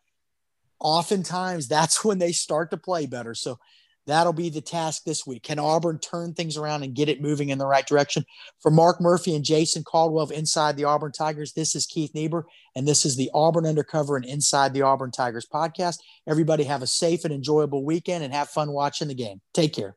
oftentimes 0.78 1.68
that's 1.68 2.04
when 2.04 2.18
they 2.18 2.32
start 2.32 2.70
to 2.70 2.76
play 2.76 3.06
better. 3.06 3.34
So 3.34 3.58
that'll 4.06 4.32
be 4.32 4.48
the 4.48 4.60
task 4.60 5.04
this 5.04 5.26
week. 5.26 5.42
Can 5.42 5.58
Auburn 5.58 5.98
turn 5.98 6.34
things 6.34 6.56
around 6.56 6.82
and 6.82 6.94
get 6.94 7.08
it 7.08 7.20
moving 7.20 7.50
in 7.50 7.58
the 7.58 7.66
right 7.66 7.86
direction? 7.86 8.24
For 8.60 8.70
Mark 8.70 9.00
Murphy 9.00 9.34
and 9.36 9.44
Jason 9.44 9.84
Caldwell 9.84 10.24
of 10.24 10.32
Inside 10.32 10.76
the 10.76 10.84
Auburn 10.84 11.12
Tigers, 11.12 11.52
this 11.52 11.74
is 11.74 11.86
Keith 11.86 12.14
Niebuhr, 12.14 12.46
and 12.74 12.88
this 12.88 13.04
is 13.04 13.16
the 13.16 13.30
Auburn 13.34 13.66
Undercover 13.66 14.16
and 14.16 14.24
Inside 14.24 14.72
the 14.72 14.82
Auburn 14.82 15.10
Tigers 15.10 15.46
podcast. 15.52 15.98
Everybody 16.26 16.64
have 16.64 16.82
a 16.82 16.86
safe 16.86 17.24
and 17.24 17.34
enjoyable 17.34 17.84
weekend 17.84 18.24
and 18.24 18.32
have 18.32 18.48
fun 18.48 18.72
watching 18.72 19.08
the 19.08 19.14
game. 19.14 19.40
Take 19.52 19.74
care. 19.74 19.96